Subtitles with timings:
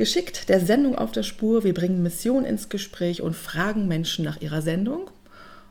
[0.00, 1.62] Geschickt der Sendung auf der Spur.
[1.62, 5.10] Wir bringen Mission ins Gespräch und fragen Menschen nach ihrer Sendung.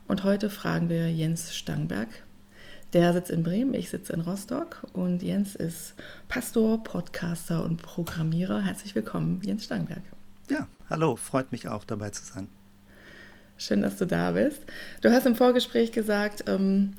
[0.06, 2.06] Und heute fragen wir Jens Stangberg.
[2.92, 5.94] Der sitzt in Bremen, ich sitze in Rostock und Jens ist
[6.28, 8.60] Pastor, Podcaster und Programmierer.
[8.60, 10.02] Herzlich willkommen, Jens Stangberg.
[10.48, 12.46] Ja, hallo, freut mich auch dabei zu sein.
[13.58, 14.62] Schön, dass du da bist.
[15.00, 16.92] Du hast im Vorgespräch gesagt, ähm,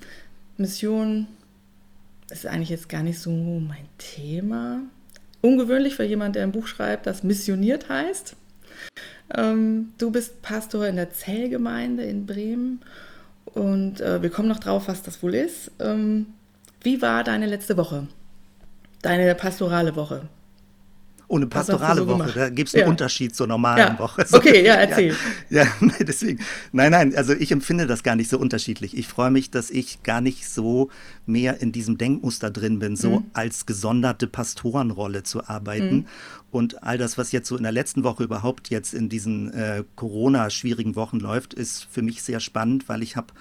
[0.58, 1.28] Mission
[2.30, 4.82] ist eigentlich jetzt gar nicht so mein Thema.
[5.42, 8.36] Ungewöhnlich für jemanden, der ein Buch schreibt, das missioniert heißt.
[9.36, 12.82] Ähm, du bist Pastor in der Zellgemeinde in Bremen
[13.46, 15.72] und äh, wir kommen noch drauf, was das wohl ist.
[15.80, 16.28] Ähm,
[16.82, 18.08] wie war deine letzte Woche?
[19.02, 20.28] Deine pastorale Woche?
[21.32, 22.18] Ohne pastorale so Woche.
[22.18, 22.36] Gemacht?
[22.36, 22.90] Da gibt es einen ja.
[22.90, 24.00] Unterschied zur normalen ja.
[24.00, 24.26] Woche.
[24.28, 25.16] So, okay, ja, erzähl.
[25.50, 26.40] Ja, ja, deswegen.
[26.72, 28.98] Nein, nein, also ich empfinde das gar nicht so unterschiedlich.
[28.98, 30.90] Ich freue mich, dass ich gar nicht so
[31.26, 33.26] mehr in diesem Denkmuster drin bin, so mhm.
[33.34, 35.96] als gesonderte Pastorenrolle zu arbeiten.
[35.96, 36.06] Mhm.
[36.52, 39.84] Und all das, was jetzt so in der letzten Woche überhaupt jetzt in diesen äh,
[39.96, 43.34] Corona-schwierigen Wochen läuft, ist für mich sehr spannend, weil ich habe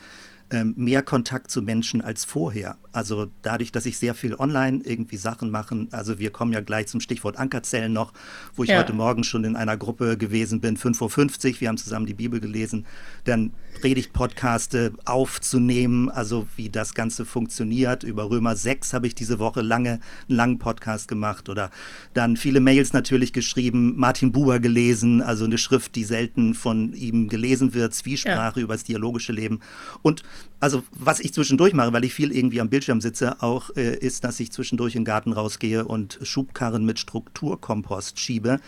[0.50, 2.76] ähm, mehr Kontakt zu Menschen als vorher.
[2.92, 6.88] Also dadurch, dass ich sehr viel online irgendwie Sachen mache, also wir kommen ja gleich
[6.88, 8.12] zum Stichwort Ankerzellen noch,
[8.56, 8.78] wo ich ja.
[8.78, 12.40] heute Morgen schon in einer Gruppe gewesen bin, 5.50 Uhr, wir haben zusammen die Bibel
[12.40, 12.86] gelesen,
[13.24, 18.02] dann Predigt-Podcaste aufzunehmen, also wie das Ganze funktioniert.
[18.02, 21.70] Über Römer 6 habe ich diese Woche lange einen langen Podcast gemacht oder
[22.12, 27.28] dann viele Mails natürlich geschrieben, Martin Buber gelesen, also eine Schrift, die selten von ihm
[27.28, 28.64] gelesen wird, Zwiesprache ja.
[28.64, 29.60] über das dialogische Leben
[30.02, 30.22] und
[30.60, 34.24] also was ich zwischendurch mache, weil ich viel irgendwie am Bildschirm sitze, auch äh, ist,
[34.24, 38.60] dass ich zwischendurch in den Garten rausgehe und Schubkarren mit Strukturkompost schiebe,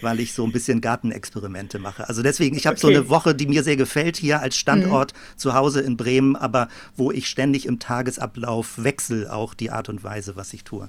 [0.00, 2.08] weil ich so ein bisschen Gartenexperimente mache.
[2.08, 2.82] Also deswegen, ich habe okay.
[2.82, 5.38] so eine Woche, die mir sehr gefällt hier als Standort mhm.
[5.38, 10.04] zu Hause in Bremen, aber wo ich ständig im Tagesablauf wechsle auch die Art und
[10.04, 10.88] Weise, was ich tue.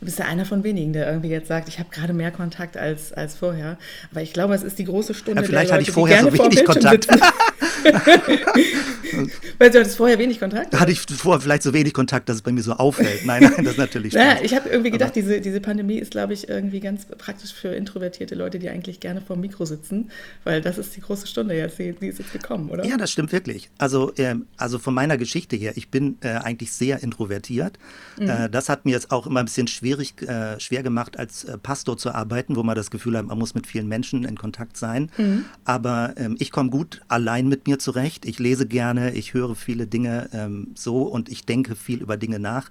[0.00, 2.78] Du bist ja einer von wenigen, der irgendwie jetzt sagt, ich habe gerade mehr Kontakt
[2.78, 3.76] als, als vorher.
[4.10, 5.42] Aber ich glaube, es ist die große Stunde.
[5.42, 7.06] Ja, vielleicht hatte ich vorher so wenig Kontakt.
[9.58, 10.78] Weil du hattest vorher wenig Kontakt?
[10.78, 13.24] Hatte ich vorher vielleicht so wenig Kontakt, dass es bei mir so auffällt.
[13.26, 14.24] Nein, nein, das ist natürlich Spaß.
[14.24, 17.68] Naja, ich habe irgendwie gedacht, diese, diese Pandemie ist, glaube ich, irgendwie ganz praktisch für
[17.68, 20.10] introvertierte Leute, die eigentlich gerne vor dem Mikro sitzen,
[20.44, 22.84] weil das ist die große Stunde jetzt, die, die ist jetzt gekommen, oder?
[22.84, 23.70] Ja, das stimmt wirklich.
[23.78, 27.78] Also, äh, also von meiner Geschichte her, ich bin äh, eigentlich sehr introvertiert.
[28.18, 28.28] Mhm.
[28.28, 31.58] Äh, das hat mir jetzt auch immer ein bisschen schwierig, äh, schwer gemacht, als äh,
[31.58, 34.76] Pastor zu arbeiten, wo man das Gefühl hat, man muss mit vielen Menschen in Kontakt
[34.76, 35.10] sein.
[35.16, 35.44] Mhm.
[35.64, 38.24] Aber ähm, ich komme gut allein mit mir zurecht.
[38.24, 42.38] Ich lese gerne, ich höre viele Dinge ähm, so und ich denke viel über Dinge
[42.38, 42.68] nach.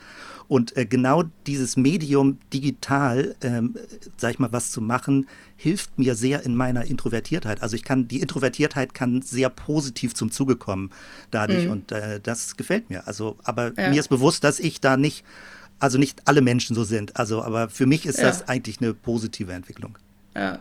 [0.48, 3.76] Und äh, genau dieses Medium digital, ähm,
[4.18, 7.62] sag ich mal, was zu machen, hilft mir sehr in meiner Introvertiertheit.
[7.62, 10.90] Also ich kann, die Introvertiertheit kann sehr positiv zum Zuge kommen
[11.32, 11.72] dadurch mhm.
[11.72, 13.08] und äh, das gefällt mir.
[13.08, 13.90] Also, aber ja.
[13.90, 15.24] mir ist bewusst, dass ich da nicht,
[15.80, 17.18] also nicht alle Menschen so sind.
[17.18, 18.26] Also, aber für mich ist ja.
[18.26, 19.98] das eigentlich eine positive Entwicklung.
[20.36, 20.60] Ja.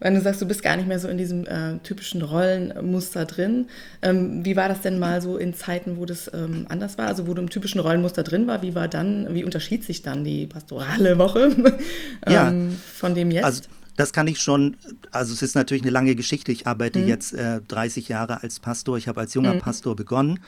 [0.00, 3.66] Wenn du sagst, du bist gar nicht mehr so in diesem äh, typischen Rollenmuster drin.
[4.00, 7.08] Ähm, wie war das denn mal so in Zeiten, wo das ähm, anders war?
[7.08, 10.24] Also wo du im typischen Rollenmuster drin war, wie war dann, wie unterschied sich dann
[10.24, 11.50] die pastorale Woche
[12.26, 12.52] ähm, ja,
[12.94, 13.44] von dem jetzt?
[13.44, 13.62] Also
[13.96, 14.76] das kann ich schon,
[15.10, 16.52] also es ist natürlich eine lange Geschichte.
[16.52, 17.08] Ich arbeite mhm.
[17.08, 18.96] jetzt äh, 30 Jahre als Pastor.
[18.96, 19.58] Ich habe als junger mhm.
[19.58, 20.38] Pastor begonnen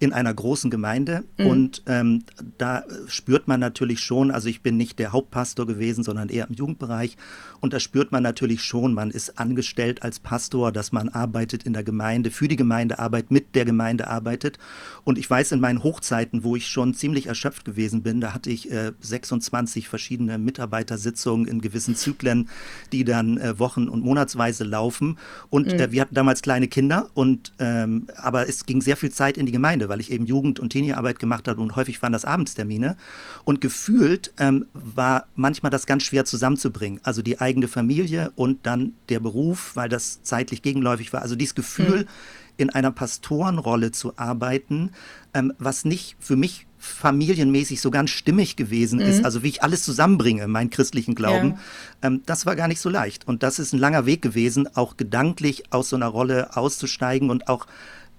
[0.00, 1.46] in einer großen Gemeinde mhm.
[1.46, 2.24] und ähm,
[2.56, 6.54] da spürt man natürlich schon, also ich bin nicht der Hauptpastor gewesen, sondern eher im
[6.54, 7.16] Jugendbereich
[7.60, 11.72] und da spürt man natürlich schon, man ist angestellt als Pastor, dass man arbeitet in
[11.72, 14.58] der Gemeinde, für die Gemeinde arbeitet, mit der Gemeinde arbeitet
[15.04, 18.50] und ich weiß in meinen Hochzeiten, wo ich schon ziemlich erschöpft gewesen bin, da hatte
[18.50, 22.48] ich äh, 26 verschiedene Mitarbeitersitzungen in gewissen Zyklen,
[22.92, 25.16] die die dann äh, wochen- und monatsweise laufen.
[25.48, 25.80] Und mhm.
[25.80, 29.46] äh, wir hatten damals kleine Kinder und ähm, aber es ging sehr viel Zeit in
[29.46, 32.96] die Gemeinde, weil ich eben Jugend- und Teeniearbeit gemacht habe und häufig waren das Abendstermine.
[33.44, 37.00] Und gefühlt ähm, war manchmal das ganz schwer zusammenzubringen.
[37.02, 41.20] Also die eigene Familie und dann der Beruf, weil das zeitlich gegenläufig war.
[41.20, 42.08] Also dieses Gefühl, mhm.
[42.56, 44.92] in einer Pastorenrolle zu arbeiten,
[45.34, 49.04] ähm, was nicht für mich familienmäßig so ganz stimmig gewesen mhm.
[49.04, 52.08] ist, also wie ich alles zusammenbringe, meinen christlichen Glauben, ja.
[52.08, 53.28] ähm, das war gar nicht so leicht.
[53.28, 57.48] Und das ist ein langer Weg gewesen, auch gedanklich aus so einer Rolle auszusteigen und
[57.48, 57.66] auch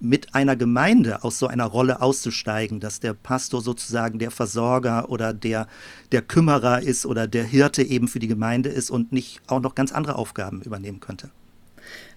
[0.02, 5.34] mit einer Gemeinde aus so einer Rolle auszusteigen, dass der Pastor sozusagen der Versorger oder
[5.34, 5.68] der,
[6.12, 9.76] der Kümmerer ist oder der Hirte eben für die Gemeinde ist und nicht auch noch
[9.76, 11.30] ganz andere Aufgaben übernehmen könnte.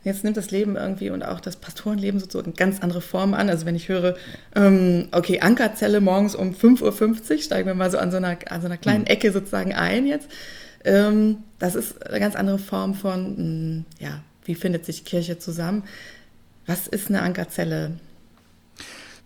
[0.03, 3.49] Jetzt nimmt das Leben irgendwie und auch das Pastorenleben sozusagen ganz andere Formen an.
[3.49, 4.17] Also wenn ich höre,
[4.55, 6.83] ähm, okay, Ankerzelle morgens um 5.50
[7.31, 9.09] Uhr, steigen wir mal so an so einer, an so einer kleinen mhm.
[9.09, 10.29] Ecke sozusagen ein jetzt.
[10.85, 15.39] Ähm, das ist eine ganz andere Form von, mh, hm, ja, wie findet sich Kirche
[15.39, 15.85] zusammen?
[16.67, 17.99] Was ist eine Ankerzelle?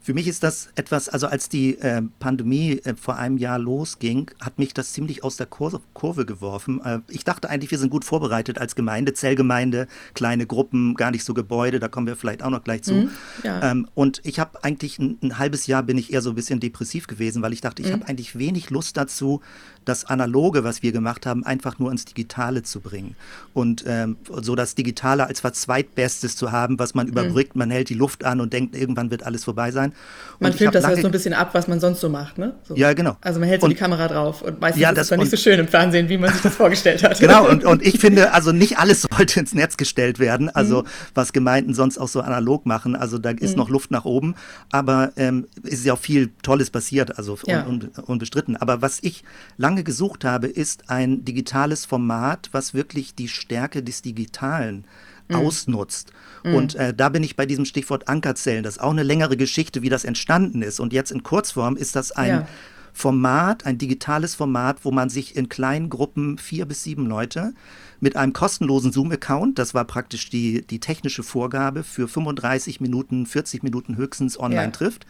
[0.09, 4.31] Für mich ist das etwas, also als die äh, Pandemie äh, vor einem Jahr losging,
[4.41, 6.81] hat mich das ziemlich aus der Kur Kurve geworfen.
[6.83, 11.25] Äh, ich dachte eigentlich, wir sind gut vorbereitet als Gemeinde, Zellgemeinde, kleine Gruppen, gar nicht
[11.25, 12.95] so Gebäude, da kommen wir vielleicht auch noch gleich zu.
[12.95, 13.11] Mhm,
[13.45, 13.71] ja.
[13.71, 16.59] ähm, und ich habe eigentlich ein, ein, halbes Jahr bin ich eher so ein bisschen
[16.59, 17.93] depressiv gewesen, weil ich dachte, ich mhm.
[17.93, 19.43] habe eigentlich wenig Lust dazu,
[19.89, 23.17] das Analoge, was wir gemacht haben, einfach nur ins Digitale zu bringen.
[23.55, 27.13] Und ähm, so das Digitale als was Zweitbestes zu haben, was man mhm.
[27.13, 29.93] überbrückt, man hält die Luft an und denkt, irgendwann wird alles vorbei sein.
[30.41, 32.55] Man filmt das halt so ein bisschen ab, was man sonst so macht, ne?
[32.65, 32.77] So.
[32.77, 33.17] Ja, genau.
[33.21, 35.31] Also man hält so und, die Kamera drauf und meistens ja, das, ist dann nicht
[35.31, 37.19] so schön im Fernsehen, wie man sich das vorgestellt hat.
[37.19, 40.87] Genau, und, und ich finde, also nicht alles sollte ins Netz gestellt werden, also mhm.
[41.15, 43.59] was Gemeinden sonst auch so analog machen, also da ist mhm.
[43.59, 44.35] noch Luft nach oben,
[44.71, 47.65] aber ähm, ist ja auch viel Tolles passiert, also ja.
[47.67, 48.57] un, un, unbestritten.
[48.57, 49.25] Aber was ich
[49.57, 54.85] lange gesucht habe, ist ein digitales Format, was wirklich die Stärke des Digitalen
[55.29, 55.37] mhm.
[55.37, 56.13] ausnutzt.
[56.45, 56.55] Mhm.
[56.55, 58.63] Und äh, da bin ich bei diesem Stichwort Ankerzellen.
[58.63, 60.81] Das ist auch eine längere Geschichte, wie das entstanden ist.
[60.81, 62.49] Und jetzt in Kurzform ist das ein ja.
[62.93, 67.55] Format, ein digitales Format, wo man sich in kleinen Gruppen, vier bis sieben Leute,
[68.01, 73.63] mit einem kostenlosen Zoom-Account, das war praktisch die, die technische Vorgabe, für 35 Minuten, 40
[73.63, 74.71] Minuten höchstens online ja.
[74.71, 75.07] trifft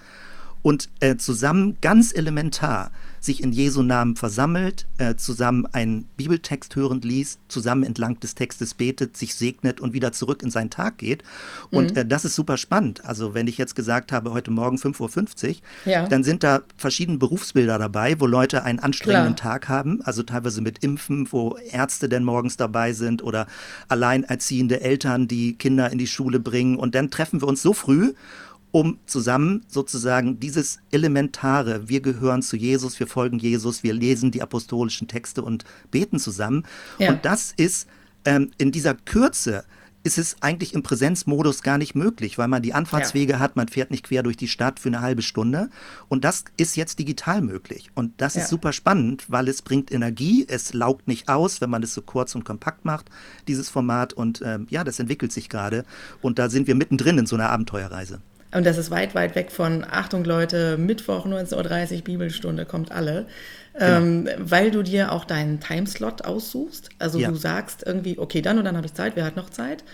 [0.62, 2.90] und äh, zusammen ganz elementar
[3.20, 8.74] sich in Jesu Namen versammelt, äh, zusammen einen Bibeltext hörend liest, zusammen entlang des Textes
[8.74, 11.22] betet, sich segnet und wieder zurück in seinen Tag geht.
[11.70, 11.96] Und mhm.
[11.98, 13.04] äh, das ist super spannend.
[13.04, 16.06] Also wenn ich jetzt gesagt habe, heute Morgen 5.50 Uhr, ja.
[16.06, 19.54] dann sind da verschiedene Berufsbilder dabei, wo Leute einen anstrengenden Klar.
[19.54, 23.46] Tag haben, also teilweise mit Impfen, wo Ärzte denn morgens dabei sind oder
[23.88, 26.76] alleinerziehende Eltern, die Kinder in die Schule bringen.
[26.76, 28.14] Und dann treffen wir uns so früh
[28.70, 34.42] um zusammen sozusagen dieses Elementare, wir gehören zu Jesus, wir folgen Jesus, wir lesen die
[34.42, 36.64] apostolischen Texte und beten zusammen.
[36.98, 37.10] Ja.
[37.10, 37.88] Und das ist
[38.24, 39.64] ähm, in dieser Kürze,
[40.04, 43.38] ist es eigentlich im Präsenzmodus gar nicht möglich, weil man die Anfahrtswege ja.
[43.40, 45.70] hat, man fährt nicht quer durch die Stadt für eine halbe Stunde.
[46.08, 47.90] Und das ist jetzt digital möglich.
[47.94, 48.42] Und das ja.
[48.42, 52.02] ist super spannend, weil es bringt Energie, es laugt nicht aus, wenn man es so
[52.02, 53.10] kurz und kompakt macht,
[53.48, 54.12] dieses Format.
[54.12, 55.84] Und ähm, ja, das entwickelt sich gerade.
[56.22, 58.20] Und da sind wir mittendrin in so einer Abenteuerreise.
[58.52, 63.26] Und das ist weit, weit weg von, Achtung Leute, Mittwoch 19.30 Uhr Bibelstunde, kommt alle.
[63.74, 63.96] Genau.
[63.96, 66.88] Ähm, weil du dir auch deinen Timeslot aussuchst.
[66.98, 67.30] Also ja.
[67.30, 69.84] du sagst irgendwie, okay, dann und dann habe ich Zeit, wer hat noch Zeit?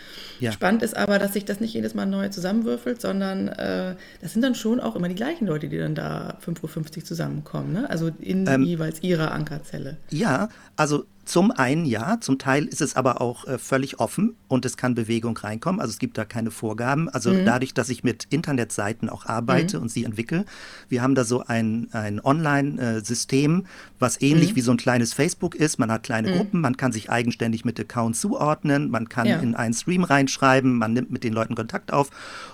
[0.41, 0.53] Ja.
[0.53, 4.43] Spannend ist aber, dass sich das nicht jedes Mal neu zusammenwürfelt, sondern äh, das sind
[4.43, 7.73] dann schon auch immer die gleichen Leute, die dann da 5.50 Uhr zusammenkommen.
[7.75, 7.91] Ne?
[7.91, 9.99] Also in ähm, jeweils ihrer Ankerzelle.
[10.09, 14.65] Ja, also zum einen ja, zum Teil ist es aber auch äh, völlig offen und
[14.65, 15.81] es kann Bewegung reinkommen.
[15.81, 17.09] Also es gibt da keine Vorgaben.
[17.09, 17.45] Also mhm.
[17.45, 19.85] dadurch, dass ich mit Internetseiten auch arbeite mhm.
[19.85, 20.45] und sie entwickle,
[20.89, 23.65] wir haben da so ein, ein Online-System, äh,
[23.99, 24.57] was ähnlich mhm.
[24.57, 25.79] wie so ein kleines Facebook ist.
[25.79, 26.37] Man hat kleine mhm.
[26.37, 29.39] Gruppen, man kann sich eigenständig mit Accounts zuordnen, man kann ja.
[29.39, 32.11] in einen Stream reinschreiben, man nimmt mit den Leuten Kontakt auf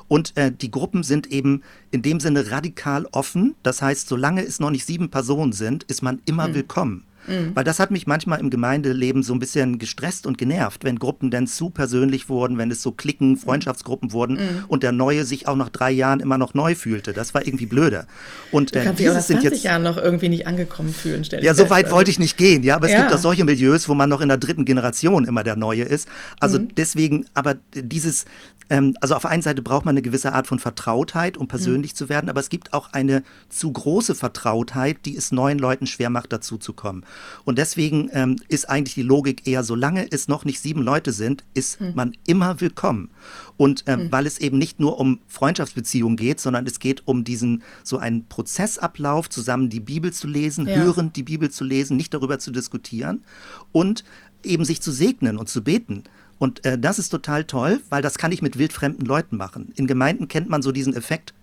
[0.09, 3.55] und äh, die Gruppen sind eben in dem Sinne radikal offen.
[3.63, 6.55] Das heißt, solange es noch nicht sieben Personen sind, ist man immer mhm.
[6.55, 7.05] willkommen.
[7.31, 7.53] Mhm.
[7.55, 11.31] Weil das hat mich manchmal im Gemeindeleben so ein bisschen gestresst und genervt, wenn Gruppen
[11.31, 14.65] dann zu persönlich wurden, wenn es so Klicken, Freundschaftsgruppen wurden mhm.
[14.69, 17.13] und der Neue sich auch nach drei Jahren immer noch neu fühlte.
[17.13, 18.07] Das war irgendwie blöde.
[18.51, 21.23] Und äh, dieses 20 jetzt Jahren noch irgendwie nicht angekommen fühlen.
[21.41, 21.97] Ja, so weit also.
[21.97, 22.63] wollte ich nicht gehen.
[22.63, 23.01] Ja, aber es ja.
[23.01, 26.09] gibt auch solche Milieus, wo man noch in der dritten Generation immer der Neue ist.
[26.41, 26.69] Also mhm.
[26.77, 28.27] deswegen, aber dieses
[28.71, 31.93] ähm, also auf der einen Seite braucht man eine gewisse Art von Vertrautheit, um persönlich
[31.93, 31.97] mhm.
[31.97, 36.09] zu werden, aber es gibt auch eine zu große Vertrautheit, die es neuen Leuten schwer
[36.09, 37.05] macht, dazu zu kommen.
[37.45, 41.45] Und deswegen ähm, ist eigentlich die Logik eher, solange es noch nicht sieben Leute sind,
[41.55, 41.93] ist mhm.
[41.95, 43.11] man immer willkommen.
[43.57, 44.13] Und ähm, mhm.
[44.13, 48.27] weil es eben nicht nur um Freundschaftsbeziehungen geht, sondern es geht um diesen so einen
[48.27, 50.77] Prozessablauf, zusammen die Bibel zu lesen, ja.
[50.77, 53.25] hörend die Bibel zu lesen, nicht darüber zu diskutieren
[53.73, 54.05] und
[54.45, 56.05] eben sich zu segnen und zu beten.
[56.39, 59.73] Und äh, das ist total toll, weil das kann ich mit wildfremden Leuten machen.
[59.77, 61.35] In Gemeinden kennt man so diesen Effekt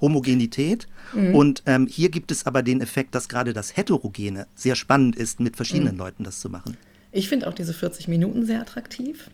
[0.00, 0.86] Homogenität.
[1.12, 1.34] Mhm.
[1.34, 5.40] Und ähm, hier gibt es aber den Effekt, dass gerade das Heterogene sehr spannend ist,
[5.40, 6.00] mit verschiedenen mhm.
[6.00, 6.76] Leuten das zu machen.
[7.12, 9.30] Ich finde auch diese 40 Minuten sehr attraktiv.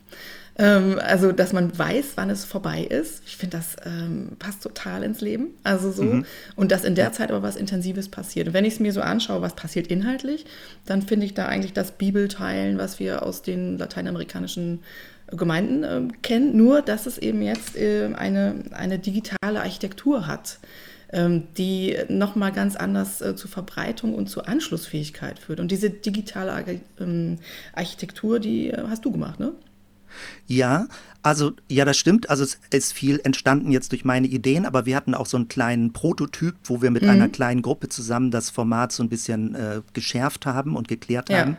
[0.59, 3.23] Ähm, also, dass man weiß, wann es vorbei ist.
[3.27, 5.49] Ich finde, das ähm, passt total ins Leben.
[5.65, 6.03] Also so.
[6.03, 6.27] Mhm.
[6.57, 8.49] Und dass in der Zeit aber was Intensives passiert.
[8.49, 10.45] Und wenn ich es mir so anschaue, was passiert inhaltlich,
[10.85, 14.81] dann finde ich da eigentlich das Bibelteilen, was wir aus den lateinamerikanischen
[15.37, 20.59] Gemeinden äh, kennen, nur dass es eben jetzt äh, eine, eine digitale Architektur hat
[21.13, 25.61] ähm, die nochmal ganz anders äh, zur Verbreitung und zur Anschlussfähigkeit führt.
[25.61, 27.39] Und diese digitale ähm,
[27.73, 29.53] Architektur, die äh, hast du gemacht, ne?
[30.47, 30.89] Ja,
[31.23, 32.31] also ja, das stimmt.
[32.31, 35.47] Also es ist viel entstanden jetzt durch meine Ideen, aber wir hatten auch so einen
[35.47, 37.11] kleinen Prototyp, wo wir mit mhm.
[37.11, 41.39] einer kleinen Gruppe zusammen das Format so ein bisschen äh, geschärft haben und geklärt ja.
[41.39, 41.57] haben.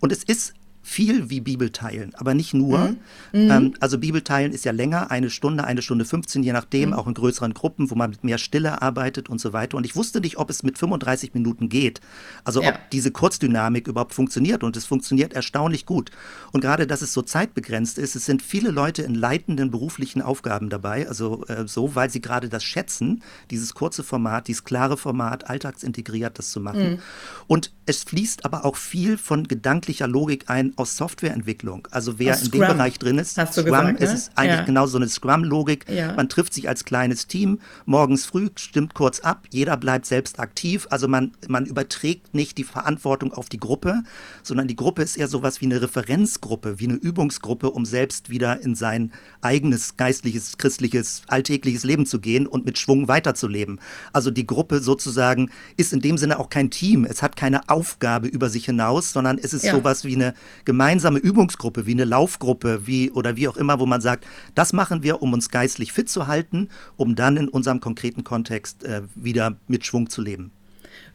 [0.00, 2.78] Und es ist viel wie Bibelteilen, aber nicht nur.
[2.78, 2.96] Mhm.
[3.32, 3.50] mhm.
[3.50, 6.94] Ähm, also Bibelteilen ist ja länger, eine Stunde, eine Stunde 15, je nachdem, mhm.
[6.94, 9.76] auch in größeren Gruppen, wo man mit mehr Stille arbeitet und so weiter.
[9.76, 12.00] Und ich wusste nicht, ob es mit 35 Minuten geht.
[12.44, 12.70] Also ja.
[12.70, 14.64] ob diese Kurzdynamik überhaupt funktioniert.
[14.64, 16.10] Und es funktioniert erstaunlich gut.
[16.52, 20.70] Und gerade, dass es so zeitbegrenzt ist, es sind viele Leute in leitenden beruflichen Aufgaben
[20.70, 25.48] dabei, also äh, so, weil sie gerade das schätzen, dieses kurze Format, dieses klare Format,
[25.48, 26.92] alltagsintegriert das zu machen.
[26.92, 26.98] Mhm.
[27.46, 31.88] Und es fließt aber auch viel von gedanklicher Logik ein aus Softwareentwicklung.
[31.90, 32.60] Also wer aus in Scrum.
[32.60, 34.06] dem Bereich drin ist, Hast du Scrum, gesagt, ne?
[34.06, 34.64] es ist eigentlich ja.
[34.64, 35.86] genau so eine Scrum-Logik.
[35.88, 36.14] Ja.
[36.14, 40.86] Man trifft sich als kleines Team, morgens früh, stimmt kurz ab, jeder bleibt selbst aktiv.
[40.90, 44.02] Also man, man überträgt nicht die Verantwortung auf die Gruppe,
[44.42, 48.60] sondern die Gruppe ist eher sowas wie eine Referenzgruppe, wie eine Übungsgruppe, um selbst wieder
[48.60, 53.80] in sein eigenes geistliches, christliches, alltägliches Leben zu gehen und mit Schwung weiterzuleben.
[54.12, 57.04] Also die Gruppe sozusagen ist in dem Sinne auch kein Team.
[57.04, 59.72] Es hat keine Aufgabe über sich hinaus, sondern es ist ja.
[59.72, 60.34] sowas wie eine
[60.64, 65.02] gemeinsame Übungsgruppe, wie eine Laufgruppe, wie oder wie auch immer, wo man sagt, das machen
[65.02, 69.56] wir, um uns geistlich fit zu halten, um dann in unserem konkreten Kontext äh, wieder
[69.66, 70.52] mit Schwung zu leben.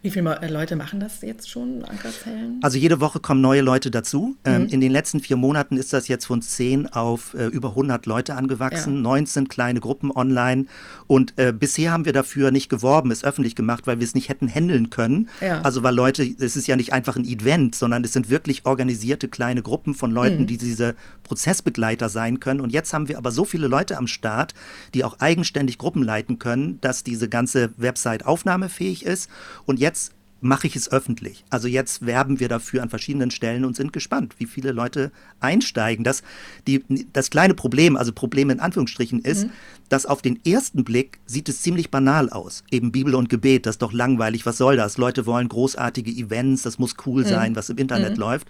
[0.05, 2.59] Wie viele äh, Leute machen das jetzt schon, Ankerzellen?
[2.61, 4.35] Also jede Woche kommen neue Leute dazu.
[4.45, 4.67] Ähm, mhm.
[4.67, 8.35] in den letzten vier Monaten ist das jetzt von 10 auf äh, über 100 Leute
[8.35, 9.01] angewachsen, ja.
[9.01, 10.67] 19 kleine Gruppen online.
[11.07, 14.29] Und äh, bisher haben wir dafür nicht geworben, es öffentlich gemacht, weil wir es nicht
[14.29, 15.27] hätten handeln können.
[15.41, 15.61] Ja.
[15.61, 19.27] Also weil Leute, es ist ja nicht einfach ein Event, sondern es sind wirklich organisierte
[19.27, 20.47] kleine Gruppen von Leuten, mhm.
[20.47, 20.93] die diese
[21.23, 22.61] Prozessbegleiter sein können.
[22.61, 24.53] Und jetzt haben wir aber so viele Leute am Start,
[24.93, 29.31] die auch eigenständig Gruppen leiten können, dass diese ganze Website aufnahmefähig ist.
[29.65, 29.94] Und jetzt
[30.41, 31.43] mache ich es öffentlich.
[31.49, 36.03] Also jetzt werben wir dafür an verschiedenen Stellen und sind gespannt, wie viele Leute einsteigen.
[36.03, 36.23] Das,
[36.67, 39.51] die, das kleine Problem, also Problem in Anführungsstrichen, ist, mhm.
[39.89, 42.63] Dass auf den ersten Blick sieht es ziemlich banal aus.
[42.71, 44.97] Eben Bibel und Gebet, das ist doch langweilig, was soll das?
[44.97, 47.27] Leute wollen großartige Events, das muss cool mhm.
[47.27, 48.19] sein, was im Internet mhm.
[48.19, 48.47] läuft.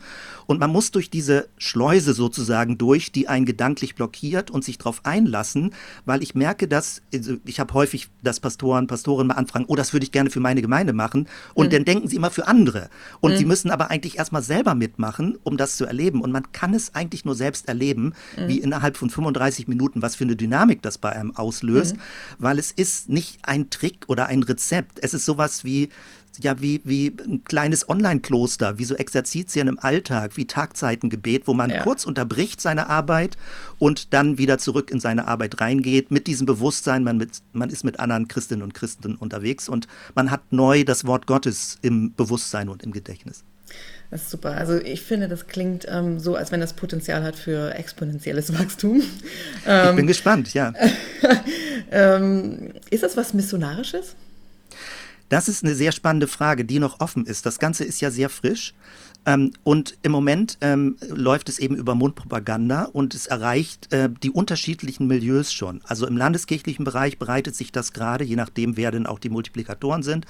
[0.48, 5.06] Und man muss durch diese Schleuse sozusagen durch, die einen gedanklich blockiert und sich darauf
[5.06, 5.72] einlassen,
[6.06, 9.94] weil ich merke, dass, also ich habe häufig, dass Pastoren, Pastoren mal anfragen, oh, das
[9.94, 11.28] würde ich gerne für meine Gemeinde machen.
[11.54, 12.90] Und dann denken sie immer für andere.
[13.20, 13.38] Und mhm.
[13.38, 16.22] sie müssen aber eigentlich erstmal selber mitmachen, um das zu erleben.
[16.22, 18.48] Und man kann es eigentlich nur selbst erleben, mhm.
[18.48, 22.02] wie innerhalb von 35 Minuten, was für eine Dynamik das bei einem auslöst, mhm.
[22.40, 25.00] weil es ist nicht ein Trick oder ein Rezept.
[25.02, 25.90] Es ist sowas wie
[26.40, 31.70] ja wie, wie ein kleines Online-Kloster, wie so Exerzitien im Alltag, wie Tagzeitengebet, wo man
[31.70, 31.84] ja.
[31.84, 33.38] kurz unterbricht seine Arbeit
[33.80, 37.84] und dann wieder zurück in seine Arbeit reingeht, mit diesem Bewusstsein, man, mit, man ist
[37.84, 42.70] mit anderen Christinnen und Christen unterwegs und man hat neu das Wort Gottes im Bewusstsein
[42.70, 43.44] und im Gedächtnis.
[44.16, 44.52] Das ist super.
[44.56, 49.04] Also ich finde, das klingt ähm, so, als wenn das Potenzial hat für exponentielles Wachstum.
[49.68, 50.72] Ähm, ich bin gespannt, ja.
[51.92, 54.16] ähm, ist das was Missionarisches?
[55.28, 57.46] Das ist eine sehr spannende Frage, die noch offen ist.
[57.46, 58.74] Das Ganze ist ja sehr frisch.
[59.26, 64.32] Ähm, und im Moment ähm, läuft es eben über Mundpropaganda und es erreicht äh, die
[64.32, 65.82] unterschiedlichen Milieus schon.
[65.86, 70.04] Also im landeskirchlichen Bereich bereitet sich das gerade, je nachdem, wer denn auch die Multiplikatoren
[70.04, 70.26] sind.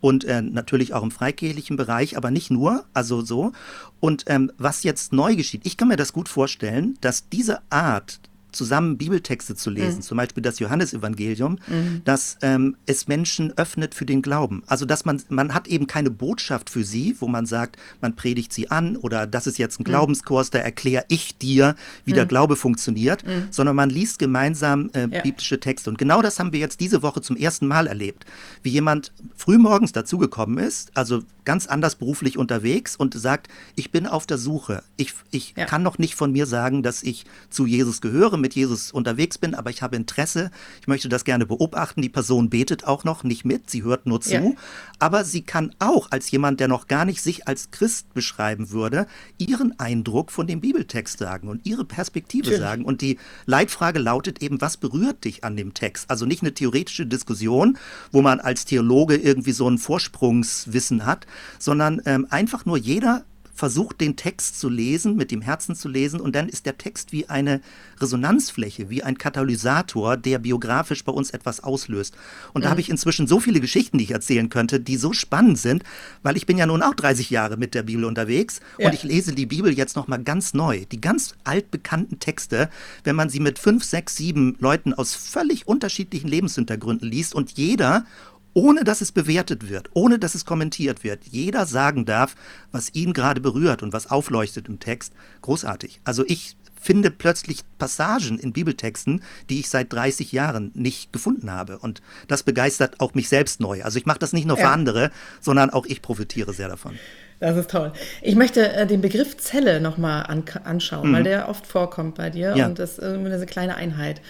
[0.00, 3.52] Und äh, natürlich auch im freikirchlichen Bereich, aber nicht nur, also so.
[4.00, 8.20] Und ähm, was jetzt neu geschieht, ich kann mir das gut vorstellen, dass diese Art
[8.52, 10.02] zusammen Bibeltexte zu lesen, mhm.
[10.02, 12.02] zum Beispiel das Johannesevangelium, mhm.
[12.04, 14.62] dass ähm, es Menschen öffnet für den Glauben.
[14.66, 18.52] Also dass man, man hat eben keine Botschaft für sie, wo man sagt, man predigt
[18.52, 19.90] sie an oder das ist jetzt ein mhm.
[19.90, 22.28] Glaubenskurs, da erkläre ich dir, wie der mhm.
[22.28, 23.48] Glaube funktioniert, mhm.
[23.50, 25.22] sondern man liest gemeinsam äh, ja.
[25.22, 25.90] biblische Texte.
[25.90, 28.24] Und genau das haben wir jetzt diese Woche zum ersten Mal erlebt,
[28.62, 34.26] wie jemand frühmorgens dazugekommen ist, also ganz anders beruflich unterwegs und sagt, ich bin auf
[34.26, 34.82] der Suche.
[34.96, 35.66] Ich, ich ja.
[35.66, 39.54] kann noch nicht von mir sagen, dass ich zu Jesus gehöre, mit Jesus unterwegs bin,
[39.54, 42.02] aber ich habe Interesse, ich möchte das gerne beobachten.
[42.02, 44.52] Die Person betet auch noch nicht mit, sie hört nur zu, ja.
[44.98, 49.06] aber sie kann auch als jemand, der noch gar nicht sich als Christ beschreiben würde,
[49.38, 52.60] ihren Eindruck von dem Bibeltext sagen und ihre Perspektive Natürlich.
[52.60, 52.84] sagen.
[52.84, 56.10] Und die Leitfrage lautet eben, was berührt dich an dem Text?
[56.10, 57.78] Also nicht eine theoretische Diskussion,
[58.12, 61.26] wo man als Theologe irgendwie so ein Vorsprungswissen hat,
[61.58, 63.24] sondern ähm, einfach nur jeder
[63.60, 67.12] versucht, den Text zu lesen, mit dem Herzen zu lesen, und dann ist der Text
[67.12, 67.60] wie eine
[68.00, 72.16] Resonanzfläche, wie ein Katalysator, der biografisch bei uns etwas auslöst.
[72.54, 72.64] Und mhm.
[72.64, 75.84] da habe ich inzwischen so viele Geschichten, die ich erzählen könnte, die so spannend sind,
[76.22, 78.86] weil ich bin ja nun auch 30 Jahre mit der Bibel unterwegs ja.
[78.86, 80.86] und ich lese die Bibel jetzt nochmal ganz neu.
[80.90, 82.70] Die ganz altbekannten Texte,
[83.04, 88.06] wenn man sie mit fünf, sechs, sieben Leuten aus völlig unterschiedlichen Lebenshintergründen liest und jeder
[88.54, 91.24] ohne dass es bewertet wird, ohne dass es kommentiert wird.
[91.24, 92.34] Jeder sagen darf,
[92.72, 95.12] was ihn gerade berührt und was aufleuchtet im Text.
[95.42, 96.00] Großartig.
[96.04, 101.78] Also ich finde plötzlich Passagen in Bibeltexten, die ich seit 30 Jahren nicht gefunden habe.
[101.78, 103.82] Und das begeistert auch mich selbst neu.
[103.84, 104.72] Also ich mache das nicht nur für ja.
[104.72, 106.98] andere, sondern auch ich profitiere sehr davon.
[107.38, 107.92] Das ist toll.
[108.22, 111.14] Ich möchte äh, den Begriff Zelle nochmal an, anschauen, mhm.
[111.14, 112.66] weil der oft vorkommt bei dir ja.
[112.66, 114.20] und das ist eine kleine Einheit.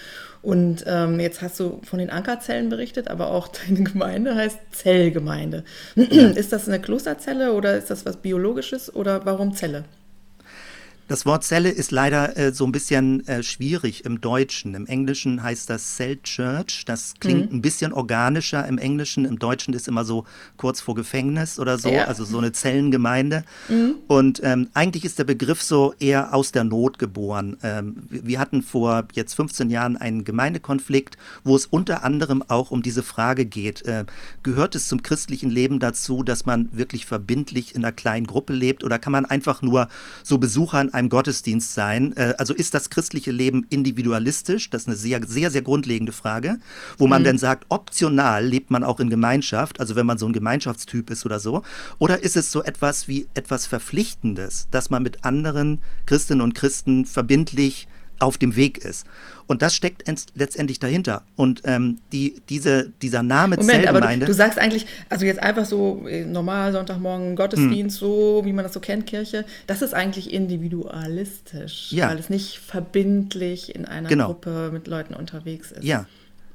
[0.42, 5.64] Und ähm, jetzt hast du von den Ankerzellen berichtet, aber auch deine Gemeinde heißt Zellgemeinde.
[5.94, 9.84] ist das eine Klosterzelle oder ist das was Biologisches oder warum Zelle?
[11.10, 14.76] Das Wort Zelle ist leider äh, so ein bisschen äh, schwierig im Deutschen.
[14.76, 16.84] Im Englischen heißt das Cell Church.
[16.86, 17.58] Das klingt mhm.
[17.58, 19.24] ein bisschen organischer im Englischen.
[19.24, 20.24] Im Deutschen ist immer so
[20.56, 22.04] kurz vor Gefängnis oder so, ja.
[22.04, 23.42] also so eine Zellengemeinde.
[23.68, 23.96] Mhm.
[24.06, 27.56] Und ähm, eigentlich ist der Begriff so eher aus der Not geboren.
[27.64, 32.82] Ähm, wir hatten vor jetzt 15 Jahren einen Gemeindekonflikt, wo es unter anderem auch um
[32.82, 33.84] diese Frage geht.
[33.84, 34.04] Äh,
[34.44, 38.84] gehört es zum christlichen Leben dazu, dass man wirklich verbindlich in einer kleinen Gruppe lebt
[38.84, 39.88] oder kann man einfach nur
[40.22, 42.16] so Besuchern einem Gottesdienst sein?
[42.16, 44.70] Äh, also ist das christliche Leben individualistisch?
[44.70, 46.58] Das ist eine sehr, sehr, sehr grundlegende Frage,
[46.98, 47.26] wo man mhm.
[47.26, 51.26] dann sagt, optional lebt man auch in Gemeinschaft, also wenn man so ein Gemeinschaftstyp ist
[51.26, 51.62] oder so.
[51.98, 57.04] Oder ist es so etwas wie etwas Verpflichtendes, dass man mit anderen Christinnen und Christen
[57.06, 57.88] verbindlich
[58.20, 59.06] auf dem Weg ist.
[59.46, 60.04] Und das steckt
[60.36, 61.22] letztendlich dahinter.
[61.34, 63.88] Und ähm, die, diese, dieser Name Moment.
[63.88, 68.06] Aber du, du, sagst eigentlich, also jetzt einfach so äh, normal Sonntagmorgen Gottesdienst, hm.
[68.06, 72.08] so wie man das so kennt, Kirche, das ist eigentlich individualistisch, ja.
[72.08, 74.26] weil es nicht verbindlich in einer genau.
[74.26, 75.82] Gruppe mit Leuten unterwegs ist.
[75.82, 76.06] Ja.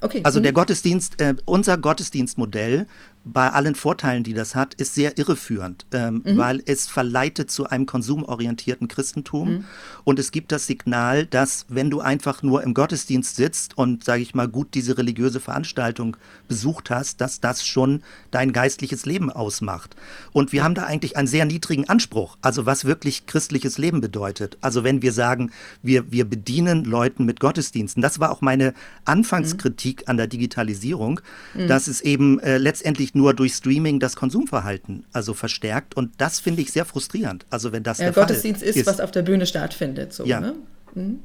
[0.01, 0.21] Okay.
[0.23, 0.53] Also der.
[0.53, 2.85] Gottesdienst, äh, unser Gottesdienstmodell
[3.25, 6.37] bei allen Vorteilen, die das hat, ist sehr irreführend, ähm, mhm.
[6.37, 9.49] weil es verleitet zu einem konsumorientierten Christentum.
[9.49, 9.63] Mhm.
[10.03, 14.21] Und es gibt das Signal, dass wenn du einfach nur im Gottesdienst sitzt und, sage
[14.21, 16.17] ich mal, gut diese religiöse Veranstaltung
[16.47, 19.95] besucht hast, dass das schon dein geistliches Leben ausmacht.
[20.31, 24.59] Und wir haben da eigentlich einen sehr niedrigen Anspruch, also was wirklich christliches Leben bedeutet.
[24.61, 25.51] Also wenn wir sagen,
[25.81, 28.03] wir, wir bedienen Leuten mit Gottesdiensten.
[28.03, 30.09] Das war auch meine Anfangskritik mhm.
[30.11, 31.21] an der Digitalisierung,
[31.55, 31.67] mhm.
[31.67, 35.95] dass es eben äh, letztendlich nur durch Streaming das Konsumverhalten also verstärkt.
[35.95, 37.45] Und das finde ich sehr frustrierend.
[37.49, 40.13] Also wenn das ja, der Gottesdienst Fall ist, ist, was auf der Bühne stattfindet.
[40.13, 40.39] So, ja.
[40.41, 40.55] Ne?
[40.93, 41.19] Mhm.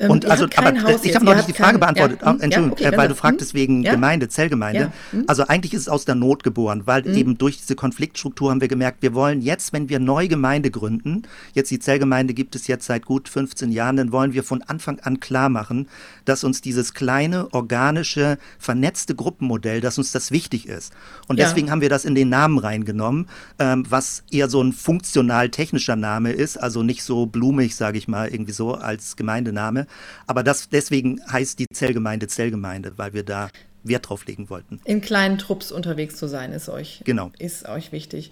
[0.00, 2.88] Ähm, und also, aber ich habe noch nicht die Frage kein, beantwortet, ja, Entschuldigung, ja,
[2.88, 3.92] okay, weil du fragtest wegen ja?
[3.92, 4.92] Gemeinde, Zellgemeinde.
[5.10, 5.24] Hm?
[5.26, 7.14] Also eigentlich ist es aus der Not geboren, weil hm?
[7.14, 11.24] eben durch diese Konfliktstruktur haben wir gemerkt, wir wollen jetzt, wenn wir neu Gemeinde gründen,
[11.52, 15.00] jetzt die Zellgemeinde gibt es jetzt seit gut 15 Jahren, dann wollen wir von Anfang
[15.00, 15.86] an klar machen,
[16.24, 20.94] dass uns dieses kleine, organische, vernetzte Gruppenmodell, dass uns das wichtig ist.
[21.28, 25.96] Und deswegen haben wir das in den Namen reingenommen, ähm, was eher so ein funktional-technischer
[25.96, 29.86] Name ist, also nicht so blumig, sage ich mal, irgendwie so als Gemeindename.
[30.26, 33.50] Aber das, deswegen heißt die Zellgemeinde Zellgemeinde, weil wir da
[33.82, 34.80] Wert drauf legen wollten.
[34.84, 37.32] In kleinen Trupps unterwegs zu sein, ist euch, genau.
[37.38, 38.30] ist euch wichtig.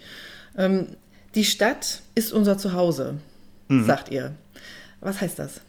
[0.57, 0.87] Ähm,
[1.35, 3.17] die Stadt ist unser Zuhause,
[3.67, 3.85] mhm.
[3.85, 4.35] sagt ihr.
[5.01, 5.61] Was heißt das?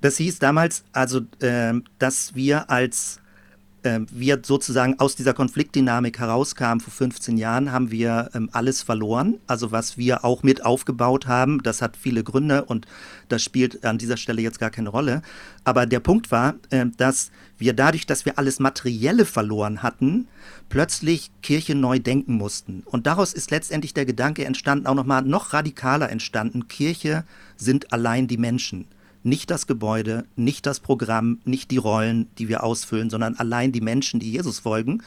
[0.00, 3.20] Das hieß damals also, äh, dass wir als
[4.12, 9.38] wir sozusagen aus dieser Konfliktdynamik herauskamen vor 15 Jahren, haben wir ähm, alles verloren.
[9.46, 12.86] Also was wir auch mit aufgebaut haben, das hat viele Gründe und
[13.28, 15.22] das spielt an dieser Stelle jetzt gar keine Rolle.
[15.64, 20.28] Aber der Punkt war, äh, dass wir dadurch, dass wir alles Materielle verloren hatten,
[20.68, 22.82] plötzlich Kirche neu denken mussten.
[22.86, 27.24] Und daraus ist letztendlich der Gedanke entstanden, auch nochmal noch radikaler entstanden, Kirche
[27.56, 28.86] sind allein die Menschen
[29.24, 33.80] nicht das Gebäude, nicht das Programm, nicht die Rollen, die wir ausfüllen, sondern allein die
[33.80, 35.02] Menschen, die Jesus folgen.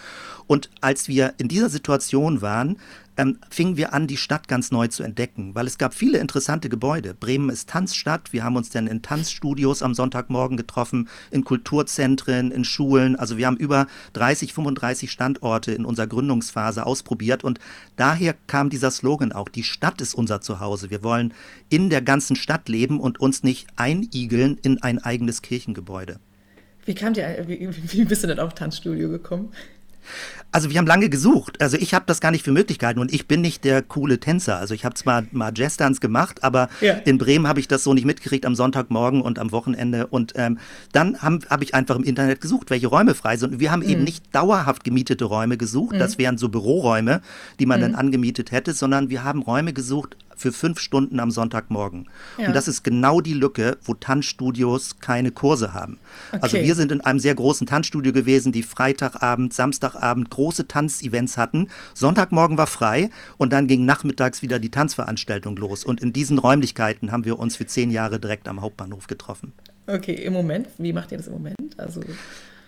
[0.48, 2.78] Und als wir in dieser Situation waren,
[3.18, 6.70] ähm, fingen wir an, die Stadt ganz neu zu entdecken, weil es gab viele interessante
[6.70, 7.14] Gebäude.
[7.14, 8.32] Bremen ist Tanzstadt.
[8.32, 13.16] Wir haben uns dann in Tanzstudios am Sonntagmorgen getroffen, in Kulturzentren, in Schulen.
[13.16, 17.60] Also wir haben über 30, 35 Standorte in unserer Gründungsphase ausprobiert und
[17.96, 20.90] daher kam dieser Slogan auch, die Stadt ist unser Zuhause.
[20.90, 21.34] Wir wollen
[21.70, 26.20] in der ganzen Stadt leben und uns nicht einigeln in ein eigenes Kirchengebäude.
[26.86, 29.52] Wie kam dir, wie, wie bist du denn auf Tanzstudio gekommen?
[30.52, 31.62] Also wir haben lange gesucht.
[31.62, 34.20] Also ich habe das gar nicht für möglich gehalten und ich bin nicht der coole
[34.20, 34.58] Tänzer.
[34.58, 36.93] Also ich habe zwar mal Jazzdance gemacht, aber ja.
[36.93, 40.08] in Bremen habe ich das so nicht mitgekriegt am Sonntagmorgen und am Wochenende.
[40.08, 40.58] Und ähm,
[40.93, 43.54] dann habe hab ich einfach im Internet gesucht, welche Räume frei sind.
[43.54, 43.89] Und wir haben mhm.
[43.89, 45.96] eben nicht dauerhaft gemietete Räume gesucht.
[45.96, 46.00] Mhm.
[46.00, 47.22] Das wären so Büroräume,
[47.60, 47.84] die man mhm.
[47.84, 52.08] dann angemietet hätte, sondern wir haben Räume gesucht für fünf Stunden am Sonntagmorgen.
[52.38, 52.47] Ja.
[52.47, 56.00] Und das ist genau die Lücke, wo Tanzstudios keine Kurse haben.
[56.32, 56.58] Also okay.
[56.58, 61.67] Also wir sind in einem sehr großen Tanzstudio gewesen, die Freitagabend, Samstagabend große Tanzevents hatten.
[61.93, 65.84] Sonntagmorgen war frei und dann ging nachmittags wieder die Tanzveranstaltung los.
[65.84, 69.54] Und in diesen Räumlichkeiten haben wir uns für zehn Jahre direkt am Hauptbahnhof getroffen.
[69.88, 71.80] Okay, im Moment, wie macht ihr das im Moment?
[71.80, 72.02] Also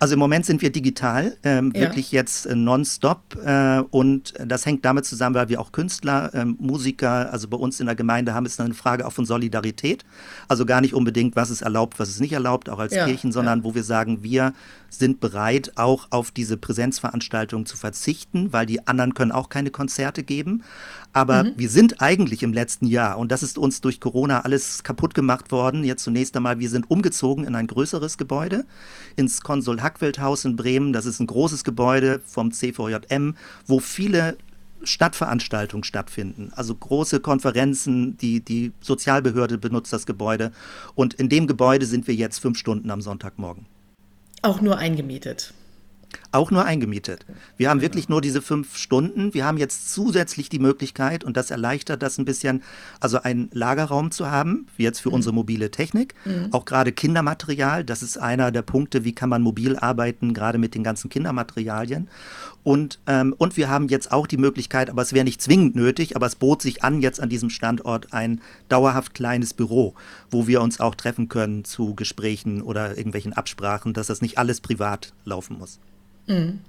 [0.00, 1.82] Also im Moment sind wir digital, ähm, ja.
[1.82, 3.36] wirklich jetzt äh, nonstop.
[3.44, 7.80] Äh, und das hängt damit zusammen, weil wir auch Künstler, äh, Musiker, also bei uns
[7.80, 10.06] in der Gemeinde haben, ist eine Frage auch von Solidarität.
[10.48, 13.30] Also gar nicht unbedingt, was ist erlaubt, was ist nicht erlaubt, auch als ja, Kirchen,
[13.30, 13.64] sondern ja.
[13.64, 14.54] wo wir sagen, wir
[14.88, 20.22] sind bereit, auch auf diese Präsenzveranstaltungen zu verzichten, weil die anderen können auch keine Konzerte
[20.22, 20.64] geben.
[21.12, 21.52] Aber mhm.
[21.56, 25.50] wir sind eigentlich im letzten Jahr, und das ist uns durch Corona alles kaputt gemacht
[25.50, 25.82] worden.
[25.82, 28.64] Jetzt zunächst einmal, wir sind umgezogen in ein größeres Gebäude,
[29.16, 30.92] ins Konsul Hackfeldhaus in Bremen.
[30.92, 33.34] Das ist ein großes Gebäude vom CVJM,
[33.66, 34.36] wo viele
[34.82, 40.52] Stadtveranstaltungen stattfinden, also große Konferenzen, die, die Sozialbehörde benutzt das Gebäude.
[40.94, 43.66] Und in dem Gebäude sind wir jetzt fünf Stunden am Sonntagmorgen.
[44.42, 45.52] Auch nur eingemietet.
[46.32, 47.26] Auch nur eingemietet.
[47.56, 49.34] Wir haben wirklich nur diese fünf Stunden.
[49.34, 52.62] Wir haben jetzt zusätzlich die Möglichkeit, und das erleichtert das ein bisschen,
[53.00, 55.16] also einen Lagerraum zu haben, wie jetzt für mhm.
[55.16, 56.14] unsere mobile Technik.
[56.24, 56.52] Mhm.
[56.52, 60.76] Auch gerade Kindermaterial, das ist einer der Punkte, wie kann man mobil arbeiten, gerade mit
[60.76, 62.08] den ganzen Kindermaterialien.
[62.62, 66.14] Und, ähm, und wir haben jetzt auch die Möglichkeit, aber es wäre nicht zwingend nötig,
[66.14, 69.94] aber es bot sich an, jetzt an diesem Standort ein dauerhaft kleines Büro,
[70.30, 74.60] wo wir uns auch treffen können zu Gesprächen oder irgendwelchen Absprachen, dass das nicht alles
[74.60, 75.80] privat laufen muss.
[76.30, 76.60] Mhm.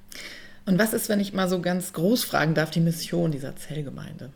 [0.66, 4.30] Und was ist, wenn ich mal so ganz groß fragen darf, die Mission dieser Zellgemeinde?